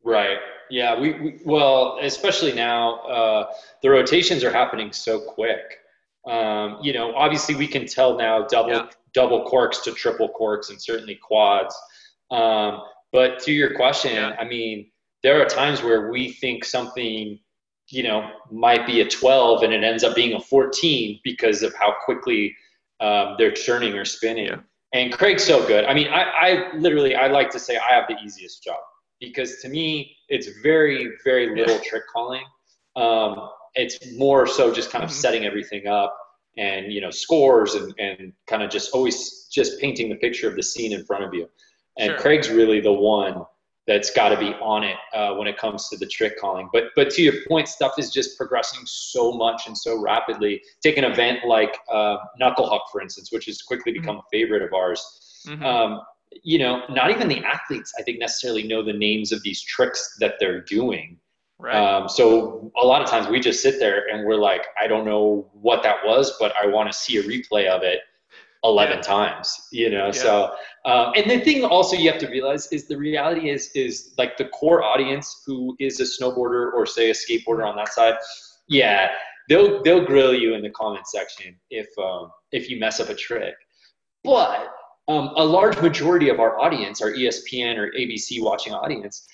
Right. 0.03 0.37
Yeah. 0.69 0.97
We, 0.97 1.19
we 1.19 1.39
well, 1.43 1.99
especially 2.01 2.53
now, 2.53 2.99
uh, 3.01 3.51
the 3.83 3.89
rotations 3.89 4.41
are 4.43 4.51
happening 4.51 4.93
so 4.93 5.19
quick. 5.19 5.79
Um, 6.25 6.77
you 6.81 6.93
know, 6.93 7.13
obviously 7.13 7.55
we 7.55 7.67
can 7.67 7.85
tell 7.85 8.17
now 8.17 8.45
double 8.45 8.71
yeah. 8.71 8.89
double 9.13 9.43
corks 9.43 9.79
to 9.79 9.91
triple 9.91 10.29
corks 10.29 10.69
and 10.69 10.81
certainly 10.81 11.15
quads. 11.15 11.75
Um, 12.31 12.83
but 13.11 13.39
to 13.39 13.51
your 13.51 13.75
question, 13.75 14.13
yeah. 14.13 14.35
I 14.39 14.45
mean, 14.45 14.89
there 15.23 15.41
are 15.41 15.45
times 15.45 15.83
where 15.83 16.09
we 16.09 16.31
think 16.31 16.63
something, 16.63 17.39
you 17.89 18.03
know, 18.03 18.29
might 18.51 18.85
be 18.85 19.01
a 19.01 19.07
12 19.07 19.63
and 19.63 19.73
it 19.73 19.83
ends 19.83 20.03
up 20.03 20.15
being 20.15 20.33
a 20.33 20.39
14 20.39 21.19
because 21.23 21.63
of 21.63 21.73
how 21.75 21.93
quickly 22.03 22.55
um, 22.99 23.35
they're 23.37 23.51
churning 23.51 23.93
or 23.93 24.05
spinning. 24.05 24.47
Yeah. 24.47 24.59
And 24.93 25.11
Craig's 25.11 25.43
so 25.43 25.65
good. 25.67 25.85
I 25.85 25.93
mean, 25.93 26.07
I, 26.07 26.23
I 26.23 26.77
literally 26.77 27.15
I 27.15 27.27
like 27.27 27.49
to 27.51 27.59
say 27.59 27.77
I 27.77 27.93
have 27.93 28.05
the 28.07 28.15
easiest 28.23 28.63
job 28.63 28.79
because 29.19 29.61
to 29.61 29.69
me 29.69 30.15
it's 30.29 30.47
very 30.61 31.11
very 31.23 31.55
little 31.55 31.79
trick 31.79 32.03
calling. 32.11 32.43
Um, 32.95 33.49
it's 33.75 33.99
more 34.17 34.47
so 34.47 34.73
just 34.73 34.91
kind 34.91 35.03
of 35.03 35.09
mm-hmm. 35.09 35.19
setting 35.19 35.45
everything 35.45 35.87
up 35.87 36.17
and 36.57 36.91
you 36.91 37.01
know 37.01 37.11
scores 37.11 37.75
and, 37.75 37.93
and 37.99 38.33
kind 38.47 38.63
of 38.63 38.69
just 38.69 38.91
always 38.93 39.47
just 39.51 39.79
painting 39.79 40.09
the 40.09 40.15
picture 40.15 40.47
of 40.47 40.55
the 40.55 40.63
scene 40.63 40.93
in 40.93 41.05
front 41.05 41.23
of 41.23 41.33
you. 41.33 41.47
And 41.99 42.11
sure. 42.11 42.19
Craig's 42.19 42.49
really 42.49 42.79
the 42.79 42.93
one 42.93 43.43
that's 43.87 44.11
got 44.11 44.29
to 44.29 44.37
be 44.37 44.53
on 44.55 44.83
it 44.83 44.97
uh, 45.13 45.33
when 45.35 45.47
it 45.47 45.57
comes 45.57 45.87
to 45.89 45.97
the 45.97 46.05
trick 46.05 46.37
calling. 46.39 46.69
But 46.73 46.85
but 46.95 47.09
to 47.11 47.21
your 47.21 47.33
point, 47.47 47.67
stuff 47.67 47.93
is 47.97 48.11
just 48.11 48.37
progressing 48.37 48.81
so 48.85 49.31
much 49.31 49.67
and 49.67 49.77
so 49.77 49.99
rapidly. 49.99 50.61
Take 50.81 50.97
an 50.97 51.05
event 51.05 51.39
like 51.47 51.77
uh, 51.91 52.17
Knuckle 52.37 52.69
Huck, 52.69 52.83
for 52.91 53.01
instance, 53.01 53.31
which 53.31 53.45
has 53.45 53.61
quickly 53.61 53.93
mm-hmm. 53.93 54.01
become 54.01 54.15
mm-hmm. 54.17 54.27
a 54.27 54.37
favorite 54.37 54.61
of 54.61 54.73
ours. 54.73 55.43
Mm-hmm. 55.47 55.65
Um, 55.65 56.01
you 56.43 56.59
know, 56.59 56.83
not 56.89 57.09
even 57.09 57.29
the 57.29 57.43
athletes, 57.43 57.93
I 57.97 58.03
think, 58.03 58.19
necessarily 58.19 58.63
know 58.63 58.83
the 58.83 58.93
names 58.93 59.31
of 59.31 59.41
these 59.43 59.61
tricks 59.61 60.17
that 60.19 60.35
they're 60.39 60.61
doing. 60.61 61.17
Right. 61.59 61.75
Um, 61.75 62.07
so 62.07 62.71
a 62.79 62.85
lot 62.85 63.01
of 63.01 63.09
times 63.09 63.27
we 63.27 63.39
just 63.39 63.63
sit 63.63 63.79
there 63.79 64.07
and 64.11 64.27
we're 64.27 64.35
like, 64.35 64.65
I 64.79 64.85
don't 64.85 65.05
know 65.05 65.49
what 65.53 65.81
that 65.83 66.05
was, 66.05 66.35
but 66.39 66.53
I 66.61 66.67
want 66.67 66.91
to 66.91 66.97
see 66.97 67.17
a 67.17 67.23
replay 67.23 67.67
of 67.67 67.81
it 67.81 68.01
11 68.67 68.97
yeah. 68.97 69.01
times, 69.01 69.67
you 69.71 69.89
know? 69.89 70.07
Yeah. 70.07 70.11
So, 70.11 70.51
um, 70.85 71.13
and 71.15 71.29
the 71.29 71.39
thing 71.39 71.63
also 71.63 71.95
you 71.95 72.11
have 72.11 72.19
to 72.19 72.27
realize 72.27 72.67
is 72.71 72.87
the 72.87 72.97
reality 72.97 73.49
is, 73.49 73.71
is 73.73 74.13
like 74.17 74.37
the 74.37 74.45
core 74.45 74.83
audience 74.83 75.43
who 75.45 75.75
is 75.79 75.99
a 75.99 76.03
snowboarder 76.03 76.73
or 76.73 76.85
say 76.85 77.09
a 77.09 77.13
skateboarder 77.13 77.67
on 77.67 77.75
that 77.77 77.93
side. 77.93 78.15
Yeah. 78.67 79.09
They'll, 79.49 79.81
they'll 79.81 80.05
grill 80.05 80.33
you 80.33 80.53
in 80.53 80.61
the 80.61 80.69
comment 80.71 81.07
section 81.07 81.55
if, 81.69 81.87
um, 81.97 82.31
if 82.51 82.69
you 82.69 82.79
mess 82.79 82.99
up 82.99 83.09
a 83.09 83.15
trick 83.15 83.55
But 84.23 84.73
um, 85.07 85.31
a 85.37 85.43
large 85.43 85.81
majority 85.81 86.29
of 86.29 86.39
our 86.39 86.59
audience, 86.59 87.01
our 87.01 87.11
ESPN 87.11 87.77
or 87.77 87.91
ABC 87.91 88.41
watching 88.41 88.73
audience, 88.73 89.25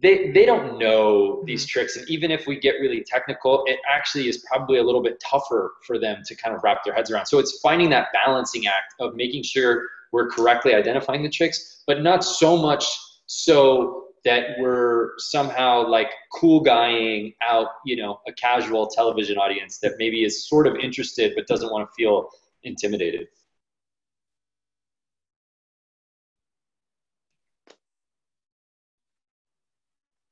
they, 0.00 0.30
they 0.30 0.46
don't 0.46 0.78
know 0.78 1.42
these 1.44 1.64
mm-hmm. 1.64 1.70
tricks. 1.70 1.96
And 1.96 2.08
even 2.08 2.30
if 2.30 2.46
we 2.46 2.58
get 2.58 2.76
really 2.80 3.04
technical, 3.06 3.64
it 3.66 3.78
actually 3.88 4.28
is 4.28 4.38
probably 4.38 4.78
a 4.78 4.82
little 4.82 5.02
bit 5.02 5.20
tougher 5.20 5.74
for 5.86 5.98
them 5.98 6.22
to 6.26 6.34
kind 6.34 6.54
of 6.54 6.62
wrap 6.64 6.84
their 6.84 6.94
heads 6.94 7.10
around. 7.10 7.26
So 7.26 7.38
it's 7.38 7.60
finding 7.60 7.90
that 7.90 8.08
balancing 8.12 8.66
act 8.66 8.94
of 9.00 9.14
making 9.14 9.42
sure 9.42 9.88
we're 10.12 10.28
correctly 10.28 10.74
identifying 10.74 11.22
the 11.22 11.28
tricks, 11.28 11.82
but 11.86 12.02
not 12.02 12.24
so 12.24 12.56
much 12.56 12.86
so 13.26 14.04
that 14.24 14.56
we're 14.58 15.10
somehow 15.18 15.86
like 15.86 16.10
cool 16.32 16.60
guying 16.60 17.32
out, 17.46 17.68
you 17.84 17.96
know, 17.96 18.20
a 18.28 18.32
casual 18.32 18.86
television 18.86 19.36
audience 19.36 19.78
that 19.78 19.94
maybe 19.98 20.22
is 20.22 20.48
sort 20.48 20.66
of 20.66 20.76
interested 20.76 21.32
but 21.34 21.46
doesn't 21.46 21.70
want 21.70 21.88
to 21.88 21.92
feel 21.94 22.28
intimidated. 22.62 23.26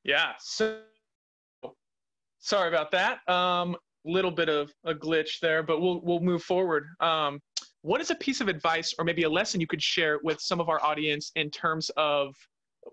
Yeah. 0.04 0.32
So 0.38 0.80
sorry 2.38 2.68
about 2.68 2.90
that. 2.92 3.28
Um, 3.28 3.76
little 4.04 4.30
bit 4.30 4.48
of 4.48 4.72
a 4.84 4.94
glitch 4.94 5.40
there, 5.40 5.62
but 5.62 5.80
we'll 5.80 6.00
we'll 6.02 6.20
move 6.20 6.42
forward. 6.42 6.86
Um, 7.00 7.40
what 7.82 8.00
is 8.00 8.10
a 8.10 8.14
piece 8.14 8.40
of 8.40 8.48
advice 8.48 8.94
or 8.98 9.04
maybe 9.04 9.22
a 9.22 9.28
lesson 9.28 9.60
you 9.60 9.66
could 9.66 9.82
share 9.82 10.18
with 10.22 10.40
some 10.40 10.60
of 10.60 10.68
our 10.68 10.82
audience 10.84 11.32
in 11.36 11.50
terms 11.50 11.90
of 11.96 12.34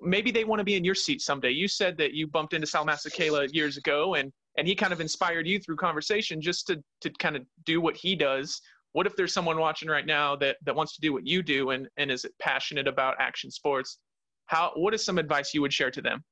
maybe 0.02 0.32
they 0.32 0.46
want 0.46 0.60
to 0.60 0.64
be 0.64 0.76
in 0.76 0.84
your 0.84 0.96
seat 0.96 1.22
someday? 1.22 1.52
You 1.52 1.68
said 1.68 1.98
that 1.98 2.14
you 2.14 2.28
bumped 2.28 2.54
into 2.54 2.68
Sal 2.68 2.86
Masekela 2.86 3.54
years 3.54 3.78
ago 3.78 4.16
and 4.16 4.32
and 4.58 4.68
he 4.68 4.76
kind 4.76 4.92
of 4.92 5.02
inspired 5.02 5.48
you 5.48 5.60
through 5.60 5.76
conversation 5.78 6.42
just 6.42 6.68
to 6.68 6.82
to 7.02 7.10
kind 7.20 7.36
of 7.36 7.44
do 7.66 7.82
what 7.82 7.96
he 7.96 8.16
does. 8.16 8.62
What 8.94 9.06
if 9.06 9.16
there's 9.16 9.34
someone 9.34 9.60
watching 9.60 9.90
right 9.90 10.06
now 10.06 10.36
that 10.38 10.58
that 10.66 10.76
wants 10.76 10.96
to 10.96 11.02
do 11.02 11.14
what 11.14 11.26
you 11.26 11.42
do 11.42 11.72
and 11.72 11.88
and 11.98 12.12
is 12.12 12.26
passionate 12.40 12.88
about 12.88 13.16
action 13.20 13.52
sports? 13.52 14.00
How 14.48 14.72
what 14.76 14.94
is 14.94 15.04
some 15.06 15.18
advice 15.18 15.54
you 15.54 15.62
would 15.62 15.74
share 15.74 15.92
to 15.92 16.02
them? 16.02 16.24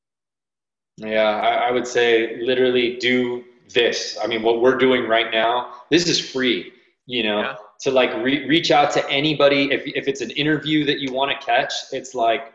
Yeah, 0.98 1.24
I, 1.24 1.68
I 1.68 1.72
would 1.72 1.88
say 1.88 2.38
literally 2.42 2.98
do 2.98 3.44
this. 3.74 4.18
I 4.22 4.28
mean, 4.28 4.44
what 4.44 4.62
we're 4.62 4.78
doing 4.78 5.08
right 5.08 5.32
now, 5.32 5.74
this 5.90 6.08
is 6.08 6.20
free. 6.20 6.72
You 7.08 7.24
know, 7.24 7.42
yeah. 7.42 7.56
to 7.82 7.92
like 7.92 8.14
re- 8.24 8.48
reach 8.48 8.72
out 8.72 8.92
to 8.92 9.10
anybody. 9.10 9.72
If 9.72 9.84
if 9.86 10.08
it's 10.08 10.22
an 10.22 10.32
interview 10.32 10.86
that 10.86 11.00
you 11.00 11.14
want 11.14 11.40
to 11.40 11.46
catch, 11.46 11.74
it's 11.92 12.16
like 12.16 12.54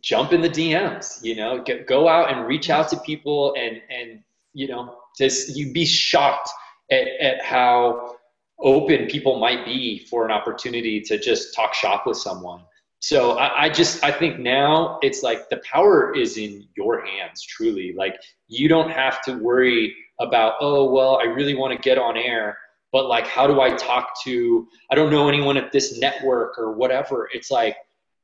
jump 0.00 0.32
in 0.32 0.40
the 0.40 0.48
DMs. 0.48 1.22
You 1.22 1.36
know, 1.36 1.62
Get, 1.62 1.86
go 1.86 2.08
out 2.08 2.32
and 2.32 2.46
reach 2.46 2.70
out 2.70 2.88
to 2.90 2.96
people, 3.00 3.54
and 3.58 3.82
and 3.90 4.20
you 4.54 4.68
know, 4.68 4.96
just 5.18 5.56
you'd 5.56 5.74
be 5.74 5.84
shocked 5.84 6.48
at 6.90 7.08
at 7.20 7.44
how 7.44 8.16
open 8.60 9.06
people 9.06 9.38
might 9.38 9.64
be 9.64 10.06
for 10.10 10.24
an 10.24 10.30
opportunity 10.30 11.00
to 11.00 11.18
just 11.18 11.54
talk 11.54 11.74
shop 11.74 12.06
with 12.06 12.16
someone. 12.16 12.62
So 13.00 13.38
I, 13.38 13.64
I, 13.64 13.68
just 13.68 14.02
I 14.02 14.10
think 14.10 14.40
now 14.40 14.98
it's 15.02 15.22
like 15.22 15.48
the 15.50 15.60
power 15.64 16.14
is 16.14 16.36
in 16.36 16.66
your 16.76 17.04
hands 17.04 17.42
truly. 17.42 17.94
Like 17.96 18.16
you 18.48 18.68
don't 18.68 18.90
have 18.90 19.22
to 19.22 19.34
worry 19.38 19.94
about 20.20 20.54
oh 20.60 20.90
well 20.90 21.18
I 21.18 21.24
really 21.24 21.54
want 21.54 21.72
to 21.72 21.78
get 21.78 21.96
on 21.96 22.16
air, 22.16 22.58
but 22.92 23.06
like 23.06 23.26
how 23.26 23.46
do 23.46 23.60
I 23.60 23.70
talk 23.70 24.20
to 24.24 24.66
I 24.90 24.96
don't 24.96 25.12
know 25.12 25.28
anyone 25.28 25.56
at 25.56 25.70
this 25.70 25.98
network 25.98 26.58
or 26.58 26.72
whatever. 26.72 27.28
It's 27.32 27.50
like 27.50 27.76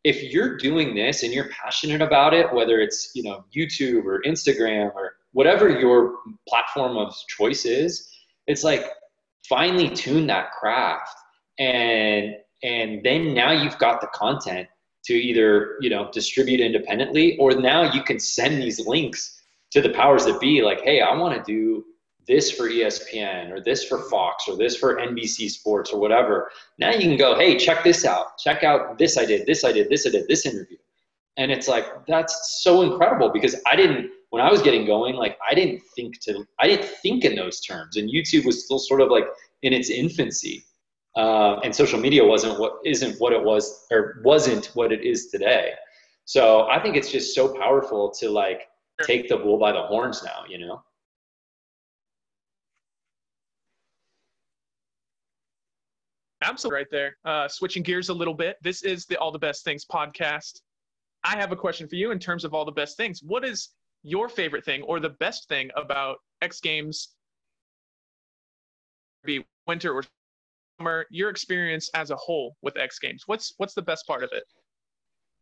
if 0.03 0.23
you're 0.23 0.57
doing 0.57 0.95
this 0.95 1.23
and 1.23 1.33
you're 1.33 1.49
passionate 1.49 2.03
about 2.03 2.35
it, 2.35 2.53
whether 2.53 2.81
it's 2.81 3.13
you 3.15 3.23
know 3.23 3.45
YouTube 3.55 4.05
or 4.05 4.23
Instagram 4.23 4.93
or 4.95 5.17
whatever 5.33 5.69
your 5.69 6.17
platform 6.49 6.97
of 6.97 7.15
choice 7.29 7.65
is, 7.65 8.11
it's 8.47 8.65
like 8.65 8.85
finely 9.49 9.89
tune 9.89 10.27
that 10.27 10.51
craft 10.53 11.17
and 11.59 12.35
and 12.65 13.05
then 13.05 13.35
now 13.35 13.53
you've 13.53 13.79
got 13.79 14.01
the 14.01 14.09
content 14.09 14.67
to 15.05 15.15
either 15.15 15.77
you 15.81 15.91
know 15.91 16.11
distribute 16.11 16.61
independently 16.61 17.37
or 17.39 17.53
now 17.53 17.93
you 17.93 18.03
can 18.03 18.19
send 18.19 18.61
these 18.61 18.85
links 18.87 19.43
to 19.71 19.81
the 19.81 19.91
powers 19.91 20.25
that 20.25 20.41
be 20.41 20.63
like 20.63 20.81
hey 20.83 21.01
i 21.01 21.15
want 21.15 21.37
to 21.37 21.53
do 21.53 21.85
this 22.27 22.51
for 22.51 22.69
espn 22.69 23.51
or 23.51 23.61
this 23.61 23.85
for 23.85 24.09
fox 24.11 24.49
or 24.49 24.57
this 24.57 24.77
for 24.77 24.97
nbc 24.97 25.51
sports 25.51 25.93
or 25.93 26.01
whatever. 26.01 26.51
Now 26.79 26.91
you 26.91 27.01
can 27.01 27.17
go 27.17 27.37
hey 27.37 27.57
check 27.59 27.85
this 27.85 28.05
out. 28.05 28.39
Check 28.39 28.63
out 28.63 28.99
this 28.99 29.19
i 29.19 29.25
did 29.25 29.47
this 29.47 29.65
i 29.65 29.73
did 29.73 29.89
this 29.89 30.07
i 30.07 30.11
did 30.11 30.27
this 30.29 30.47
interview. 30.47 30.79
And 31.37 31.51
it's 31.51 31.69
like 31.69 31.85
that's 32.07 32.61
so 32.63 32.83
incredible 32.83 33.29
because 33.29 33.57
i 33.71 33.77
didn't 33.77 34.11
when 34.31 34.43
i 34.43 34.51
was 34.51 34.63
getting 34.63 34.87
going 34.87 35.17
like 35.17 35.37
i 35.49 35.55
didn't 35.55 35.83
think 35.95 36.19
to 36.21 36.47
i 36.59 36.67
didn't 36.67 36.89
think 37.03 37.25
in 37.25 37.35
those 37.35 37.61
terms. 37.61 37.97
And 37.97 38.09
youtube 38.09 38.47
was 38.47 38.65
still 38.65 38.79
sort 38.79 39.01
of 39.01 39.11
like 39.11 39.25
in 39.63 39.73
its 39.73 39.91
infancy 39.91 40.65
uh, 41.17 41.61
and 41.61 41.75
social 41.75 41.99
media 41.99 42.25
wasn't 42.25 42.59
what 42.59 42.79
isn't 42.85 43.21
what 43.21 43.33
it 43.33 43.43
was 43.43 43.87
or 43.91 44.21
wasn't 44.25 44.67
what 44.75 44.93
it 44.93 45.05
is 45.05 45.29
today. 45.29 45.73
So 46.25 46.69
I 46.69 46.81
think 46.81 46.97
it's 46.97 47.13
just 47.13 47.35
so 47.35 47.55
powerful 47.55 48.11
to 48.21 48.31
like 48.31 48.63
take 49.03 49.29
the 49.29 49.37
bull 49.37 49.59
by 49.59 49.73
the 49.73 49.83
horns 49.83 50.23
now, 50.25 50.45
you 50.49 50.59
know. 50.59 50.83
Absolutely, 56.43 56.77
right 56.77 56.91
there. 56.91 57.17
Uh, 57.25 57.49
switching 57.49 57.83
gears 57.83 58.11
a 58.11 58.15
little 58.15 58.35
bit. 58.35 58.59
This 58.63 58.83
is 58.83 59.07
the 59.07 59.17
All 59.17 59.33
the 59.33 59.39
Best 59.39 59.65
Things 59.65 59.85
podcast. 59.85 60.61
I 61.25 61.39
have 61.39 61.53
a 61.53 61.57
question 61.57 61.89
for 61.89 61.95
you 61.95 62.11
in 62.11 62.19
terms 62.19 62.45
of 62.45 62.53
all 62.53 62.67
the 62.67 62.73
best 62.73 62.99
things. 62.99 63.23
What 63.23 63.45
is 63.47 63.71
your 64.03 64.29
favorite 64.29 64.65
thing 64.65 64.83
or 64.83 65.01
the 65.01 65.11
best 65.11 65.49
thing 65.49 65.71
about 65.75 66.19
X 66.43 66.61
Games? 66.61 67.15
Be 69.25 69.47
winter 69.67 69.95
or 69.95 70.05
summer, 70.79 71.07
your 71.11 71.31
experience 71.31 71.91
as 71.95 72.11
a 72.11 72.17
whole 72.17 72.57
with 72.63 72.77
X 72.77 72.99
Games. 72.99 73.25
What's 73.27 73.55
what's 73.59 73.75
the 73.75 73.83
best 73.83 74.07
part 74.07 74.23
of 74.23 74.31
it? 74.33 74.45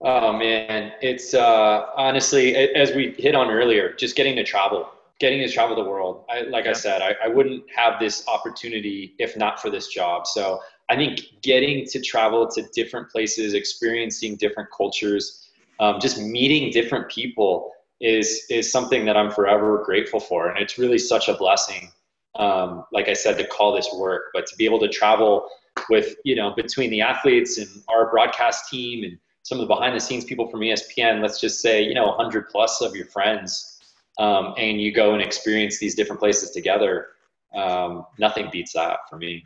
Oh 0.01 0.33
man, 0.33 0.93
it's 1.01 1.35
uh, 1.35 1.87
honestly 1.97 2.57
as 2.57 2.93
we 2.93 3.15
hit 3.19 3.35
on 3.35 3.51
earlier, 3.51 3.93
just 3.95 4.17
getting 4.17 4.37
to 4.37 4.45
travel, 4.45 4.89
getting 5.21 5.41
to 5.41 5.49
travel 5.49 5.77
the 5.77 5.89
world. 5.89 6.25
I, 6.29 6.43
like 6.43 6.65
yeah. 6.65 6.71
I 6.71 6.75
said, 6.75 7.03
I, 7.03 7.15
I 7.25 7.29
wouldn't 7.29 7.65
have 7.75 8.01
this 8.01 8.27
opportunity 8.29 9.15
if 9.19 9.37
not 9.37 9.61
for 9.61 9.71
this 9.71 9.89
job. 9.89 10.27
So 10.27 10.61
I 10.89 10.97
think 10.97 11.21
getting 11.43 11.87
to 11.87 12.01
travel 12.01 12.49
to 12.49 12.63
different 12.75 13.11
places, 13.11 13.55
experiencing 13.55 14.37
different 14.37 14.71
cultures, 14.77 15.49
um, 15.81 16.01
just 16.01 16.21
meeting 16.21 16.71
different 16.71 17.09
people 17.11 17.71
is 18.01 18.45
is 18.51 18.71
something 18.71 19.05
that 19.05 19.17
I'm 19.17 19.31
forever 19.31 19.83
grateful 19.85 20.19
for, 20.19 20.49
and 20.49 20.59
it's 20.59 20.79
really 20.79 20.99
such 20.99 21.29
a 21.29 21.35
blessing 21.35 21.93
um, 22.37 22.85
like 22.93 23.09
I 23.09 23.13
said, 23.13 23.39
to 23.39 23.47
call 23.47 23.75
this 23.75 23.89
work, 23.95 24.31
but 24.33 24.47
to 24.47 24.57
be 24.57 24.65
able 24.65 24.81
to 24.81 24.89
travel 24.89 25.49
with, 25.89 26.17
you 26.25 26.35
know, 26.35 26.55
between 26.55 26.91
the 26.91 27.01
athletes 27.01 27.59
and 27.59 27.69
our 27.89 28.11
broadcast 28.11 28.69
team 28.71 29.05
and 29.05 29.19
some 29.43 29.59
of 29.59 29.67
the 29.67 29.75
behind 29.75 29.95
the 29.95 30.01
scenes 30.01 30.25
people 30.25 30.49
from 30.49 30.61
ESPN, 30.61 31.21
let's 31.21 31.41
just 31.41 31.61
say, 31.61 31.83
you 31.83 31.95
know, 31.95 32.07
100 32.07 32.49
plus 32.49 32.81
of 32.81 32.95
your 32.95 33.07
friends, 33.07 33.81
um, 34.19 34.55
and 34.57 34.81
you 34.81 34.93
go 34.93 35.15
and 35.15 35.23
experience 35.23 35.79
these 35.79 35.95
different 35.95 36.21
places 36.21 36.51
together. 36.51 37.09
Um, 37.55 38.07
nothing 38.19 38.49
beats 38.51 38.73
that 38.75 39.01
for 39.11 39.19
me. 39.19 39.45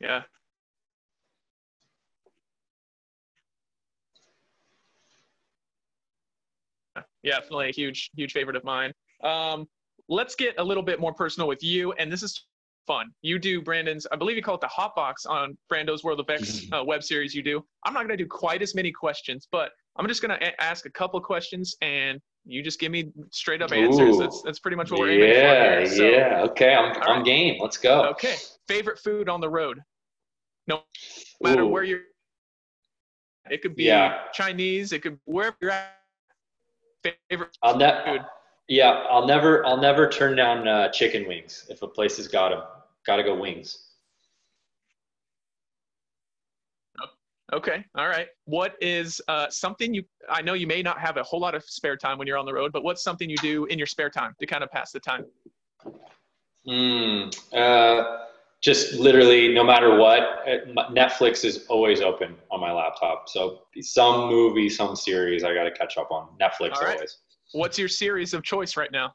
Yeah. 0.00 0.22
Yeah, 7.22 7.38
definitely 7.38 7.68
a 7.68 7.72
huge, 7.72 8.10
huge 8.14 8.32
favorite 8.32 8.56
of 8.56 8.64
mine. 8.64 8.92
Um, 9.22 9.68
let's 10.08 10.34
get 10.34 10.54
a 10.58 10.64
little 10.64 10.82
bit 10.82 11.00
more 11.00 11.12
personal 11.12 11.48
with 11.48 11.62
you. 11.62 11.92
And 11.92 12.10
this 12.12 12.22
is 12.22 12.46
fun. 12.86 13.10
You 13.22 13.38
do 13.38 13.62
Brandon's, 13.62 14.06
I 14.12 14.16
believe 14.16 14.36
you 14.36 14.42
call 14.42 14.56
it 14.56 14.60
the 14.60 14.68
hot 14.68 14.94
box 14.94 15.26
on 15.26 15.56
Brando's 15.68 16.04
World 16.04 16.20
of 16.20 16.28
X 16.28 16.66
uh, 16.72 16.82
web 16.84 17.02
series 17.02 17.34
you 17.34 17.42
do. 17.42 17.64
I'm 17.84 17.94
not 17.94 18.00
going 18.00 18.16
to 18.16 18.24
do 18.24 18.28
quite 18.28 18.62
as 18.62 18.74
many 18.74 18.90
questions, 18.92 19.48
but 19.50 19.70
I'm 19.96 20.06
just 20.06 20.22
going 20.22 20.38
to 20.38 20.62
ask 20.62 20.86
a 20.86 20.90
couple 20.90 21.20
questions 21.20 21.76
and 21.80 22.20
you 22.44 22.62
just 22.62 22.80
give 22.80 22.90
me 22.90 23.12
straight 23.30 23.62
up 23.62 23.72
answers. 23.72 24.18
That's, 24.18 24.42
that's 24.42 24.58
pretty 24.58 24.76
much 24.76 24.90
what 24.90 25.00
we're 25.00 25.12
aiming 25.12 25.28
yeah, 25.28 25.74
for. 25.74 25.80
Here. 25.80 25.96
So, 25.96 26.02
yeah, 26.04 26.42
Okay. 26.50 26.74
I'm, 26.74 27.00
I'm 27.02 27.22
game. 27.22 27.60
Let's 27.60 27.76
go. 27.76 28.06
Okay. 28.10 28.36
Favorite 28.66 28.98
food 28.98 29.28
on 29.28 29.40
the 29.40 29.48
road? 29.48 29.80
No 30.66 30.82
matter 31.40 31.62
Ooh. 31.62 31.68
where 31.68 31.84
you're, 31.84 32.00
it 33.50 33.62
could 33.62 33.76
be 33.76 33.84
yeah. 33.84 34.20
Chinese, 34.32 34.92
it 34.92 35.02
could 35.02 35.18
wherever 35.24 35.56
you're 35.60 35.70
at. 35.70 35.98
Favorite 37.28 37.56
I'll 37.62 37.76
ne- 37.76 38.02
food. 38.06 38.20
Yeah, 38.68 39.04
I'll 39.10 39.26
never 39.26 39.64
I'll 39.66 39.80
never 39.80 40.08
turn 40.08 40.36
down 40.36 40.66
uh, 40.66 40.90
chicken 40.90 41.26
wings 41.26 41.66
if 41.68 41.82
a 41.82 41.88
place 41.88 42.16
has 42.16 42.28
got 42.28 42.50
them. 42.50 42.62
Got 43.04 43.16
to 43.16 43.22
go 43.22 43.34
wings. 43.34 43.88
Okay. 47.52 47.84
All 47.96 48.08
right. 48.08 48.28
What 48.46 48.76
is 48.80 49.20
uh, 49.28 49.48
something 49.50 49.92
you? 49.92 50.04
I 50.30 50.40
know 50.40 50.54
you 50.54 50.66
may 50.66 50.82
not 50.82 50.98
have 50.98 51.18
a 51.18 51.22
whole 51.22 51.40
lot 51.40 51.54
of 51.54 51.62
spare 51.64 51.96
time 51.96 52.16
when 52.16 52.26
you're 52.26 52.38
on 52.38 52.46
the 52.46 52.54
road, 52.54 52.72
but 52.72 52.82
what's 52.82 53.02
something 53.02 53.28
you 53.28 53.36
do 53.38 53.66
in 53.66 53.78
your 53.78 53.86
spare 53.86 54.08
time 54.08 54.34
to 54.40 54.46
kind 54.46 54.64
of 54.64 54.70
pass 54.70 54.90
the 54.90 55.00
time? 55.00 55.26
Hmm. 56.66 57.28
Uh, 57.52 58.18
just 58.62 58.94
literally, 58.94 59.52
no 59.52 59.64
matter 59.64 59.96
what, 59.96 60.22
uh, 60.46 60.82
Netflix 60.92 61.44
is 61.44 61.66
always 61.66 62.00
open 62.00 62.36
on 62.50 62.60
my 62.60 62.72
laptop. 62.72 63.28
So 63.28 63.62
some 63.80 64.28
movie, 64.28 64.70
some 64.70 64.96
series, 64.96 65.44
I 65.44 65.52
got 65.52 65.64
to 65.64 65.72
catch 65.72 65.98
up 65.98 66.10
on. 66.10 66.28
Netflix 66.40 66.80
always. 66.80 67.18
What's 67.52 67.78
your 67.78 67.88
series 67.88 68.34
of 68.34 68.42
choice 68.42 68.76
right 68.76 68.90
now? 68.90 69.14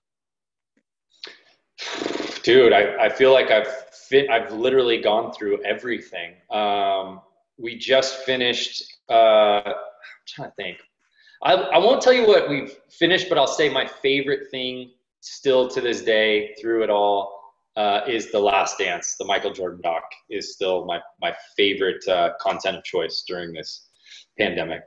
Dude, 2.43 2.73
I, 2.73 3.05
I 3.05 3.09
feel 3.09 3.33
like 3.33 3.51
I've 3.51 3.67
fit, 3.91 4.29
I've 4.29 4.51
literally 4.51 5.01
gone 5.01 5.33
through 5.33 5.63
everything. 5.63 6.33
Um, 6.51 7.21
we 7.57 7.77
just 7.77 8.19
finished. 8.19 8.83
Uh, 9.09 9.61
I'm 9.63 9.73
trying 10.27 10.49
to 10.49 10.55
think. 10.55 10.77
I, 11.43 11.53
I 11.53 11.77
won't 11.77 12.01
tell 12.01 12.13
you 12.13 12.27
what 12.27 12.49
we've 12.49 12.75
finished, 12.89 13.29
but 13.29 13.37
I'll 13.37 13.47
say 13.47 13.69
my 13.69 13.85
favorite 13.85 14.49
thing 14.49 14.91
still 15.21 15.67
to 15.69 15.81
this 15.81 16.01
day 16.01 16.55
through 16.59 16.83
it 16.83 16.89
all 16.89 17.37
uh, 17.75 18.01
is 18.07 18.31
The 18.31 18.39
Last 18.39 18.79
Dance. 18.79 19.15
The 19.19 19.25
Michael 19.25 19.51
Jordan 19.51 19.81
doc 19.83 20.03
is 20.29 20.53
still 20.53 20.85
my, 20.85 20.99
my 21.21 21.35
favorite 21.55 22.07
uh, 22.07 22.31
content 22.39 22.77
of 22.77 22.83
choice 22.83 23.23
during 23.27 23.53
this 23.53 23.89
pandemic. 24.39 24.81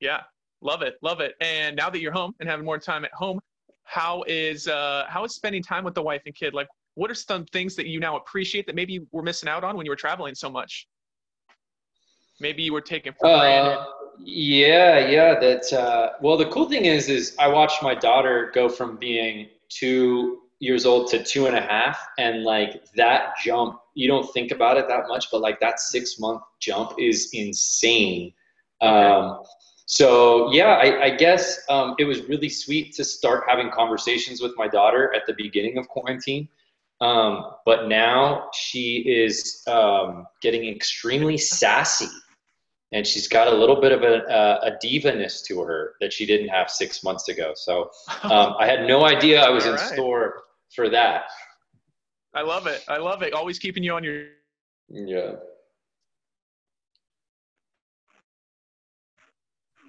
Yeah, 0.00 0.20
love 0.60 0.82
it, 0.82 0.96
love 1.02 1.20
it. 1.20 1.34
And 1.40 1.76
now 1.76 1.90
that 1.90 2.00
you're 2.00 2.12
home 2.12 2.34
and 2.40 2.48
having 2.48 2.64
more 2.64 2.78
time 2.78 3.04
at 3.04 3.12
home, 3.12 3.40
how 3.84 4.22
is 4.26 4.68
uh, 4.68 5.06
how 5.08 5.24
is 5.24 5.34
spending 5.34 5.62
time 5.62 5.84
with 5.84 5.94
the 5.94 6.02
wife 6.02 6.22
and 6.26 6.34
kid? 6.34 6.54
Like, 6.54 6.68
what 6.94 7.10
are 7.10 7.14
some 7.14 7.44
things 7.46 7.74
that 7.76 7.86
you 7.86 8.00
now 8.00 8.16
appreciate 8.16 8.66
that 8.66 8.74
maybe 8.74 8.92
you 8.92 9.06
were 9.12 9.22
missing 9.22 9.48
out 9.48 9.64
on 9.64 9.76
when 9.76 9.86
you 9.86 9.90
were 9.90 9.96
traveling 9.96 10.34
so 10.34 10.50
much? 10.50 10.86
Maybe 12.40 12.62
you 12.62 12.72
were 12.72 12.80
taking 12.80 13.12
for 13.12 13.28
granted. 13.28 13.78
Uh, 13.78 13.86
yeah, 14.18 15.08
yeah. 15.08 15.38
That 15.38 15.72
uh, 15.72 16.10
well, 16.20 16.36
the 16.36 16.46
cool 16.46 16.68
thing 16.68 16.84
is, 16.84 17.08
is 17.08 17.34
I 17.38 17.48
watched 17.48 17.82
my 17.82 17.94
daughter 17.94 18.50
go 18.54 18.68
from 18.68 18.96
being 18.96 19.48
two 19.68 20.40
years 20.60 20.84
old 20.86 21.08
to 21.10 21.22
two 21.22 21.46
and 21.46 21.56
a 21.56 21.60
half, 21.60 21.98
and 22.18 22.42
like 22.42 22.84
that 22.96 23.34
jump, 23.42 23.80
you 23.94 24.08
don't 24.08 24.30
think 24.32 24.50
about 24.50 24.76
it 24.76 24.88
that 24.88 25.08
much, 25.08 25.30
but 25.30 25.40
like 25.40 25.60
that 25.60 25.80
six 25.80 26.18
month 26.18 26.42
jump 26.60 26.92
is 26.98 27.30
insane. 27.32 28.32
Um, 28.80 29.42
so 29.88 30.52
yeah, 30.52 30.74
I, 30.74 31.04
I 31.04 31.10
guess 31.10 31.60
um, 31.70 31.94
it 31.98 32.04
was 32.04 32.22
really 32.28 32.50
sweet 32.50 32.92
to 32.96 33.04
start 33.04 33.44
having 33.48 33.70
conversations 33.70 34.42
with 34.42 34.52
my 34.56 34.68
daughter 34.68 35.14
at 35.14 35.22
the 35.26 35.32
beginning 35.32 35.78
of 35.78 35.88
quarantine. 35.88 36.46
Um, 37.00 37.52
but 37.64 37.88
now 37.88 38.50
she 38.52 38.98
is 38.98 39.62
um, 39.66 40.26
getting 40.42 40.68
extremely 40.68 41.38
sassy 41.38 42.08
and 42.92 43.06
she's 43.06 43.28
got 43.28 43.48
a 43.48 43.54
little 43.54 43.80
bit 43.80 43.92
of 43.92 44.02
a, 44.02 44.24
a, 44.28 44.72
a 44.72 44.78
diva-ness 44.78 45.40
to 45.42 45.60
her 45.62 45.94
that 46.02 46.12
she 46.12 46.26
didn't 46.26 46.48
have 46.48 46.70
six 46.70 47.02
months 47.02 47.28
ago. 47.28 47.52
So 47.54 47.90
um, 48.24 48.56
I 48.58 48.66
had 48.66 48.86
no 48.86 49.04
idea 49.06 49.42
I 49.42 49.48
was 49.48 49.64
in 49.64 49.72
right. 49.72 49.80
store 49.80 50.42
for 50.74 50.90
that. 50.90 51.24
I 52.34 52.42
love 52.42 52.66
it. 52.66 52.84
I 52.88 52.98
love 52.98 53.22
it. 53.22 53.32
Always 53.32 53.58
keeping 53.58 53.82
you 53.82 53.94
on 53.94 54.04
your. 54.04 54.26
Yeah. 54.90 55.36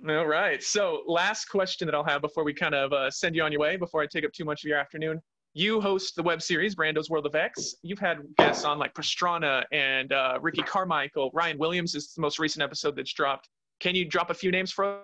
All 0.07 0.27
right. 0.27 0.63
So, 0.63 1.03
last 1.07 1.45
question 1.45 1.85
that 1.87 1.95
I'll 1.95 2.03
have 2.03 2.21
before 2.21 2.43
we 2.43 2.53
kind 2.53 2.75
of 2.75 2.93
uh, 2.93 3.11
send 3.11 3.35
you 3.35 3.43
on 3.43 3.51
your 3.51 3.61
way, 3.61 3.75
before 3.75 4.01
I 4.01 4.05
take 4.05 4.23
up 4.23 4.31
too 4.31 4.45
much 4.45 4.63
of 4.63 4.69
your 4.69 4.77
afternoon 4.77 5.21
you 5.53 5.81
host 5.81 6.15
the 6.15 6.23
web 6.23 6.41
series 6.41 6.75
Brando's 6.75 7.09
World 7.09 7.25
of 7.25 7.35
X. 7.35 7.75
You've 7.81 7.99
had 7.99 8.19
guests 8.37 8.65
on 8.65 8.77
like 8.77 8.93
Pastrana 8.93 9.63
and 9.71 10.13
uh, 10.13 10.37
Ricky 10.41 10.61
Carmichael. 10.61 11.31
Ryan 11.33 11.57
Williams 11.57 11.95
is 11.95 12.13
the 12.13 12.21
most 12.21 12.39
recent 12.39 12.63
episode 12.63 12.95
that's 12.95 13.13
dropped. 13.13 13.49
Can 13.79 13.95
you 13.95 14.05
drop 14.05 14.29
a 14.29 14.33
few 14.33 14.51
names 14.51 14.71
for 14.71 15.01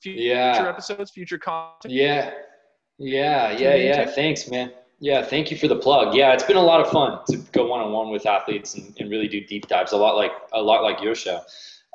future 0.00 0.20
yeah. 0.20 0.68
episodes, 0.68 1.10
future 1.10 1.38
content? 1.38 1.92
Yeah, 1.92 2.32
yeah, 2.98 3.52
yeah, 3.52 3.74
yeah. 3.74 4.06
Thanks, 4.06 4.48
man. 4.50 4.72
Yeah, 4.98 5.22
thank 5.22 5.50
you 5.50 5.58
for 5.58 5.68
the 5.68 5.76
plug. 5.76 6.14
Yeah, 6.14 6.32
it's 6.32 6.44
been 6.44 6.56
a 6.56 6.62
lot 6.62 6.80
of 6.80 6.90
fun 6.90 7.18
to 7.28 7.36
go 7.52 7.66
one 7.66 7.80
on 7.80 7.92
one 7.92 8.10
with 8.10 8.24
athletes 8.24 8.76
and, 8.76 8.96
and, 8.98 9.10
really 9.10 9.28
do 9.28 9.44
deep 9.44 9.68
dives. 9.68 9.92
A 9.92 9.96
lot 9.96 10.16
like 10.16 10.32
a 10.54 10.62
lot 10.62 10.82
like 10.82 11.02
your 11.02 11.14
show. 11.14 11.42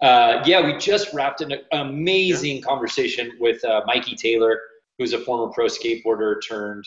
Uh, 0.01 0.41
yeah, 0.45 0.65
we 0.65 0.75
just 0.77 1.13
wrapped 1.13 1.41
an 1.41 1.53
amazing 1.73 2.57
yeah. 2.57 2.63
conversation 2.63 3.31
with 3.39 3.63
uh, 3.63 3.81
Mikey 3.85 4.15
Taylor 4.15 4.59
who's 4.97 5.13
a 5.13 5.19
former 5.19 5.51
pro 5.51 5.65
skateboarder 5.65 6.35
turned 6.47 6.85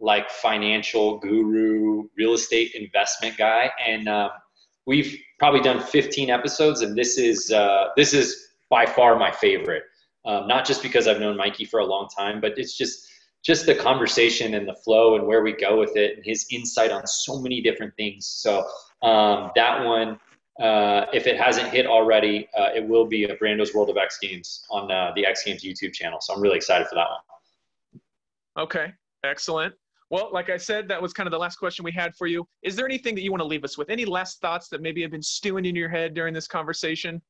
like 0.00 0.30
financial 0.30 1.18
guru, 1.18 2.08
real 2.16 2.34
estate 2.34 2.72
investment 2.74 3.36
guy, 3.36 3.70
and 3.84 4.08
uh, 4.08 4.30
we've 4.86 5.18
probably 5.40 5.60
done 5.60 5.80
15 5.80 6.30
episodes, 6.30 6.82
and 6.82 6.96
this 6.96 7.18
is 7.18 7.50
uh, 7.50 7.88
this 7.96 8.14
is 8.14 8.48
by 8.70 8.86
far 8.86 9.18
my 9.18 9.32
favorite. 9.32 9.82
Um, 10.24 10.46
not 10.46 10.66
just 10.66 10.82
because 10.82 11.08
I've 11.08 11.20
known 11.20 11.36
Mikey 11.36 11.64
for 11.64 11.80
a 11.80 11.86
long 11.86 12.08
time, 12.16 12.40
but 12.40 12.56
it's 12.58 12.76
just 12.76 13.08
just 13.44 13.66
the 13.66 13.74
conversation 13.74 14.54
and 14.54 14.68
the 14.68 14.74
flow 14.84 15.16
and 15.16 15.26
where 15.26 15.42
we 15.42 15.52
go 15.52 15.78
with 15.78 15.96
it, 15.96 16.16
and 16.16 16.24
his 16.24 16.46
insight 16.50 16.92
on 16.92 17.06
so 17.06 17.40
many 17.40 17.60
different 17.60 17.94
things. 17.96 18.26
So 18.26 18.64
um, 19.02 19.50
that 19.56 19.84
one, 19.84 20.20
uh, 20.60 21.06
if 21.12 21.26
it 21.26 21.38
hasn't 21.38 21.68
hit 21.68 21.86
already, 21.86 22.48
uh, 22.56 22.70
it 22.74 22.86
will 22.86 23.06
be 23.06 23.24
a 23.24 23.36
Brando's 23.36 23.74
World 23.74 23.90
of 23.90 23.96
X 23.96 24.18
Games 24.20 24.64
on 24.70 24.90
uh, 24.90 25.12
the 25.14 25.24
X 25.24 25.44
Games 25.44 25.62
YouTube 25.62 25.92
channel. 25.92 26.20
So 26.20 26.34
I'm 26.34 26.40
really 26.40 26.56
excited 26.56 26.88
for 26.88 26.96
that 26.96 27.06
one. 27.08 28.64
Okay, 28.64 28.92
excellent. 29.24 29.74
Well, 30.10 30.30
like 30.32 30.48
I 30.48 30.56
said, 30.56 30.88
that 30.88 31.00
was 31.00 31.12
kind 31.12 31.26
of 31.26 31.32
the 31.32 31.38
last 31.38 31.56
question 31.56 31.84
we 31.84 31.92
had 31.92 32.14
for 32.16 32.26
you. 32.26 32.46
Is 32.62 32.74
there 32.74 32.86
anything 32.86 33.14
that 33.14 33.20
you 33.20 33.30
want 33.30 33.42
to 33.42 33.46
leave 33.46 33.62
us 33.62 33.76
with? 33.76 33.90
Any 33.90 34.04
last 34.04 34.40
thoughts 34.40 34.68
that 34.68 34.80
maybe 34.80 35.02
have 35.02 35.10
been 35.10 35.22
stewing 35.22 35.66
in 35.66 35.76
your 35.76 35.88
head 35.88 36.14
during 36.14 36.32
this 36.32 36.48
conversation? 36.48 37.20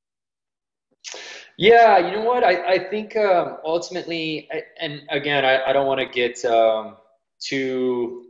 Yeah, 1.56 1.98
you 1.98 2.12
know 2.12 2.24
what? 2.24 2.44
I, 2.44 2.74
I 2.74 2.88
think 2.88 3.16
um, 3.16 3.58
ultimately, 3.64 4.48
and 4.80 5.02
again, 5.10 5.44
I, 5.44 5.64
I 5.64 5.72
don't 5.72 5.86
want 5.86 6.00
to 6.00 6.06
get 6.06 6.44
um, 6.44 6.96
too 7.40 8.27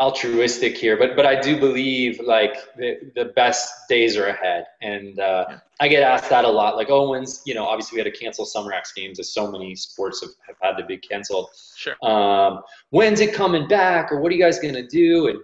altruistic 0.00 0.76
here, 0.76 0.96
but 0.96 1.14
but 1.14 1.26
I 1.26 1.40
do 1.40 1.58
believe 1.58 2.20
like 2.20 2.56
the, 2.76 3.12
the 3.14 3.26
best 3.26 3.68
days 3.88 4.16
are 4.16 4.26
ahead, 4.26 4.66
and 4.82 5.18
uh, 5.18 5.46
yeah. 5.48 5.58
I 5.80 5.88
get 5.88 6.02
asked 6.02 6.30
that 6.30 6.44
a 6.44 6.48
lot. 6.48 6.76
Like, 6.76 6.90
oh, 6.90 7.10
when's 7.10 7.42
you 7.46 7.54
know, 7.54 7.64
obviously 7.64 7.96
we 7.96 8.04
had 8.04 8.12
to 8.12 8.18
cancel 8.18 8.44
summer 8.44 8.72
X 8.72 8.92
Games, 8.92 9.20
as 9.20 9.32
so 9.32 9.50
many 9.50 9.76
sports 9.76 10.20
have, 10.20 10.30
have 10.46 10.56
had 10.60 10.80
to 10.80 10.86
be 10.86 10.96
canceled. 10.96 11.50
Sure. 11.76 11.94
Um, 12.02 12.60
when's 12.90 13.20
it 13.20 13.32
coming 13.34 13.68
back, 13.68 14.10
or 14.10 14.20
what 14.20 14.32
are 14.32 14.34
you 14.34 14.42
guys 14.42 14.58
gonna 14.58 14.86
do? 14.86 15.28
And 15.28 15.38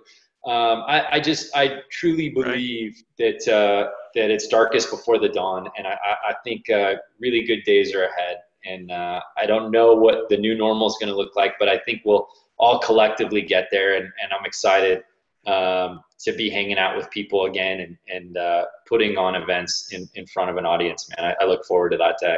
um, 0.46 0.84
I, 0.88 1.06
I, 1.12 1.20
just 1.20 1.54
I 1.54 1.82
truly 1.90 2.30
believe 2.30 2.96
right. 3.20 3.38
that 3.44 3.52
uh, 3.52 3.90
that 4.14 4.30
it's 4.30 4.48
darkest 4.48 4.90
before 4.90 5.18
the 5.18 5.28
dawn, 5.28 5.68
and 5.76 5.86
I, 5.86 5.96
I 6.30 6.34
think 6.44 6.68
uh, 6.70 6.94
really 7.20 7.44
good 7.44 7.62
days 7.64 7.94
are 7.94 8.04
ahead. 8.04 8.38
And 8.66 8.90
uh, 8.90 9.20
I 9.38 9.46
don't 9.46 9.70
know 9.70 9.94
what 9.94 10.28
the 10.28 10.36
new 10.36 10.54
normal 10.54 10.86
is 10.86 10.96
going 11.00 11.08
to 11.08 11.16
look 11.16 11.34
like, 11.34 11.54
but 11.58 11.68
I 11.68 11.78
think 11.78 12.02
we'll 12.04 12.28
all 12.60 12.78
collectively 12.78 13.42
get 13.42 13.68
there. 13.72 13.96
And, 13.96 14.04
and 14.04 14.32
I'm 14.38 14.44
excited 14.44 15.02
um, 15.46 16.02
to 16.20 16.32
be 16.32 16.50
hanging 16.50 16.78
out 16.78 16.96
with 16.96 17.10
people 17.10 17.46
again 17.46 17.80
and, 17.80 17.96
and 18.14 18.36
uh, 18.36 18.66
putting 18.86 19.16
on 19.16 19.34
events 19.34 19.92
in, 19.92 20.08
in 20.14 20.26
front 20.26 20.50
of 20.50 20.58
an 20.58 20.66
audience, 20.66 21.08
man. 21.16 21.34
I, 21.40 21.44
I 21.44 21.46
look 21.48 21.64
forward 21.64 21.90
to 21.90 21.96
that 21.96 22.16
day. 22.20 22.36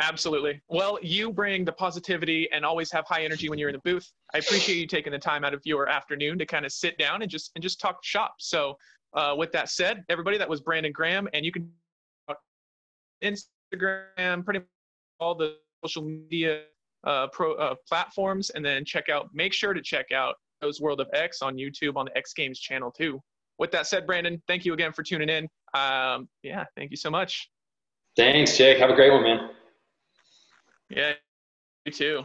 Absolutely. 0.00 0.60
Well, 0.68 0.98
you 1.02 1.32
bring 1.32 1.64
the 1.64 1.72
positivity 1.72 2.48
and 2.52 2.64
always 2.64 2.90
have 2.92 3.06
high 3.06 3.24
energy 3.24 3.48
when 3.48 3.58
you're 3.58 3.68
in 3.68 3.74
the 3.74 3.90
booth. 3.90 4.10
I 4.32 4.38
appreciate 4.38 4.76
you 4.76 4.86
taking 4.86 5.12
the 5.12 5.18
time 5.18 5.44
out 5.44 5.54
of 5.54 5.60
your 5.64 5.88
afternoon 5.88 6.38
to 6.38 6.46
kind 6.46 6.64
of 6.64 6.72
sit 6.72 6.98
down 6.98 7.22
and 7.22 7.30
just 7.30 7.52
and 7.54 7.62
just 7.62 7.80
talk 7.80 8.02
shop. 8.02 8.36
So, 8.38 8.76
uh, 9.12 9.34
with 9.38 9.52
that 9.52 9.68
said, 9.68 10.04
everybody, 10.08 10.36
that 10.36 10.48
was 10.48 10.60
Brandon 10.60 10.90
Graham, 10.90 11.28
and 11.32 11.44
you 11.44 11.52
can 11.52 11.70
Instagram, 13.22 14.44
pretty 14.44 14.60
much 14.60 14.68
all 15.20 15.36
the 15.36 15.56
social 15.84 16.02
media 16.02 16.62
uh, 17.06 17.26
pro, 17.32 17.54
uh, 17.54 17.74
platforms, 17.88 18.50
and 18.50 18.64
then 18.64 18.84
check 18.84 19.08
out. 19.08 19.28
Make 19.34 19.52
sure 19.52 19.74
to 19.74 19.82
check 19.82 20.12
out 20.12 20.36
those 20.60 20.80
World 20.80 21.00
of 21.00 21.08
X 21.12 21.42
on 21.42 21.56
YouTube 21.56 21.96
on 21.96 22.06
the 22.06 22.16
X 22.16 22.32
Games 22.32 22.58
channel 22.58 22.90
too. 22.90 23.20
With 23.58 23.70
that 23.72 23.86
said, 23.86 24.06
Brandon, 24.06 24.42
thank 24.48 24.64
you 24.64 24.72
again 24.72 24.92
for 24.92 25.02
tuning 25.02 25.28
in. 25.28 25.44
Um, 25.74 26.28
yeah, 26.42 26.64
thank 26.76 26.90
you 26.90 26.96
so 26.96 27.10
much. 27.10 27.50
Thanks, 28.16 28.56
Jake. 28.56 28.78
Have 28.78 28.90
a 28.90 28.94
great 28.94 29.12
one, 29.12 29.22
man. 29.22 29.50
Yeah, 30.88 31.12
you 31.84 31.92
too. 31.92 32.24